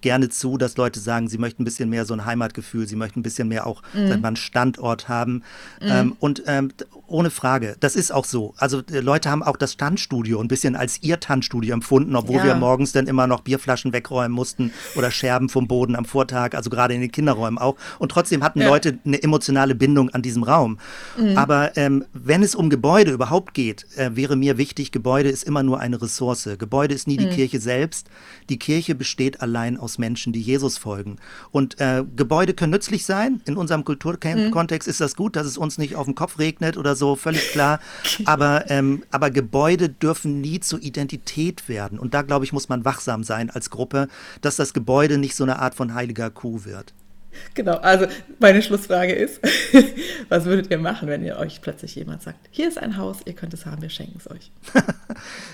[0.00, 3.20] gerne zu, dass Leute sagen, sie möchten ein bisschen mehr so ein Heimatgefühl, sie möchten
[3.20, 4.24] ein bisschen mehr auch mhm.
[4.24, 5.42] einen Standort haben.
[5.80, 5.88] Mhm.
[5.88, 6.70] Ähm, und ähm,
[7.06, 8.54] ohne Frage, das ist auch so.
[8.56, 12.44] Also äh, Leute haben auch das Standstudio ein bisschen als ihr Tanzstudio empfunden, obwohl ja.
[12.44, 16.70] wir morgens dann immer noch Bierflaschen wegräumen mussten oder Scherben vom Boden am Vortag, also
[16.70, 17.76] gerade in den Kinderräumen auch.
[17.98, 18.68] Und trotzdem hatten ja.
[18.68, 20.78] Leute eine emotionale Bindung an diesem Raum.
[21.16, 21.36] Mhm.
[21.36, 25.62] Aber ähm, wenn es um Gebäude überhaupt geht, äh, wäre mir wichtig, Gebäude ist immer
[25.62, 26.48] nur eine Ressource.
[26.58, 27.30] Gebäude ist nie die mhm.
[27.30, 28.08] Kirche selbst.
[28.48, 31.16] Die Kirche besteht allein aus Menschen, die Jesus folgen.
[31.50, 33.40] Und äh, Gebäude können nützlich sein.
[33.44, 34.90] In unserem Kulturkontext mhm.
[34.90, 37.80] ist das gut, dass es uns nicht auf den Kopf regnet oder so, völlig klar.
[38.24, 41.98] aber, ähm, aber Gebäude dürfen nie zur Identität werden.
[41.98, 44.08] Und da, glaube ich, muss man wachsam sein als Gruppe,
[44.40, 46.94] dass das Gebäude nicht so eine Art von heiliger Kuh wird.
[47.54, 48.06] Genau, also
[48.38, 49.40] meine Schlussfrage ist,
[50.28, 53.32] was würdet ihr machen, wenn ihr euch plötzlich jemand sagt, hier ist ein Haus, ihr
[53.32, 54.50] könnt es haben, wir schenken es euch?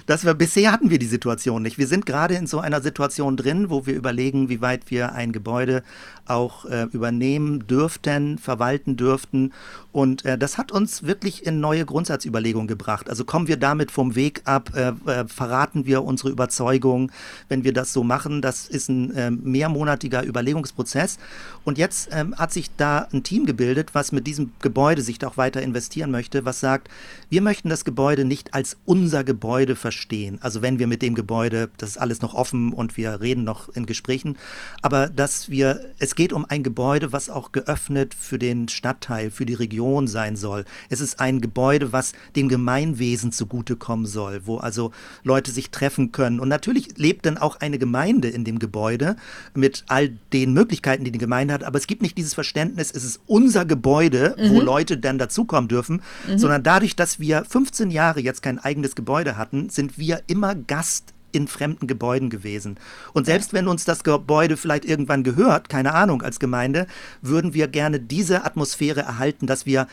[0.06, 1.78] das wir, bisher hatten wir die Situation nicht.
[1.78, 5.32] Wir sind gerade in so einer Situation drin, wo wir überlegen, wie weit wir ein
[5.32, 5.82] Gebäude
[6.26, 9.52] auch äh, übernehmen dürften, verwalten dürften.
[9.90, 13.10] Und äh, das hat uns wirklich in neue Grundsatzüberlegungen gebracht.
[13.10, 17.10] Also kommen wir damit vom Weg ab, äh, äh verraten wir unsere Überzeugung,
[17.48, 18.40] wenn wir das so machen.
[18.40, 21.18] Das ist ein äh, mehrmonatiger Überlegungsprozess.
[21.64, 25.28] Und jetzt ähm, hat sich da ein Team gebildet, was mit diesem Gebäude sich da
[25.28, 26.88] auch weiter investieren möchte, was sagt,
[27.30, 30.38] wir möchten das Gebäude nicht als unser Gebäude verstehen.
[30.40, 33.68] Also wenn wir mit dem Gebäude, das ist alles noch offen und wir reden noch
[33.70, 34.36] in Gesprächen,
[34.82, 39.46] aber dass wir es geht um ein Gebäude, was auch geöffnet für den Stadtteil, für
[39.46, 40.64] die Region sein soll.
[40.88, 44.92] Es ist ein Gebäude, was dem Gemeinwesen zugutekommen soll, wo also
[45.22, 46.40] Leute sich treffen können.
[46.40, 49.16] Und natürlich lebt dann auch eine Gemeinde in dem Gebäude
[49.54, 51.61] mit all den Möglichkeiten, die die Gemeinde hat.
[51.64, 54.50] Aber es gibt nicht dieses Verständnis, es ist unser Gebäude, mhm.
[54.50, 56.38] wo Leute dann dazukommen dürfen, mhm.
[56.38, 61.14] sondern dadurch, dass wir 15 Jahre jetzt kein eigenes Gebäude hatten, sind wir immer Gast
[61.32, 62.78] in fremden Gebäuden gewesen.
[63.12, 66.86] Und selbst wenn uns das Gebäude vielleicht irgendwann gehört, keine Ahnung, als Gemeinde,
[67.22, 69.86] würden wir gerne diese Atmosphäre erhalten, dass wir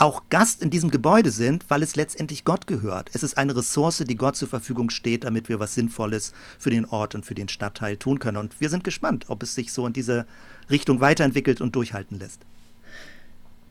[0.00, 3.10] auch Gast in diesem Gebäude sind, weil es letztendlich Gott gehört.
[3.12, 6.86] Es ist eine Ressource, die Gott zur Verfügung steht, damit wir was Sinnvolles für den
[6.86, 8.38] Ort und für den Stadtteil tun können.
[8.38, 10.26] Und wir sind gespannt, ob es sich so in diese
[10.70, 12.40] Richtung weiterentwickelt und durchhalten lässt.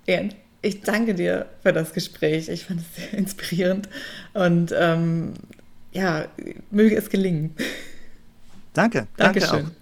[0.05, 2.49] Ian, ich danke dir für das Gespräch.
[2.49, 3.89] Ich fand es sehr inspirierend
[4.33, 5.33] und ähm,
[5.91, 6.27] ja,
[6.71, 7.55] möge es gelingen.
[8.73, 9.65] Danke, danke Dankeschön.
[9.67, 9.78] auch.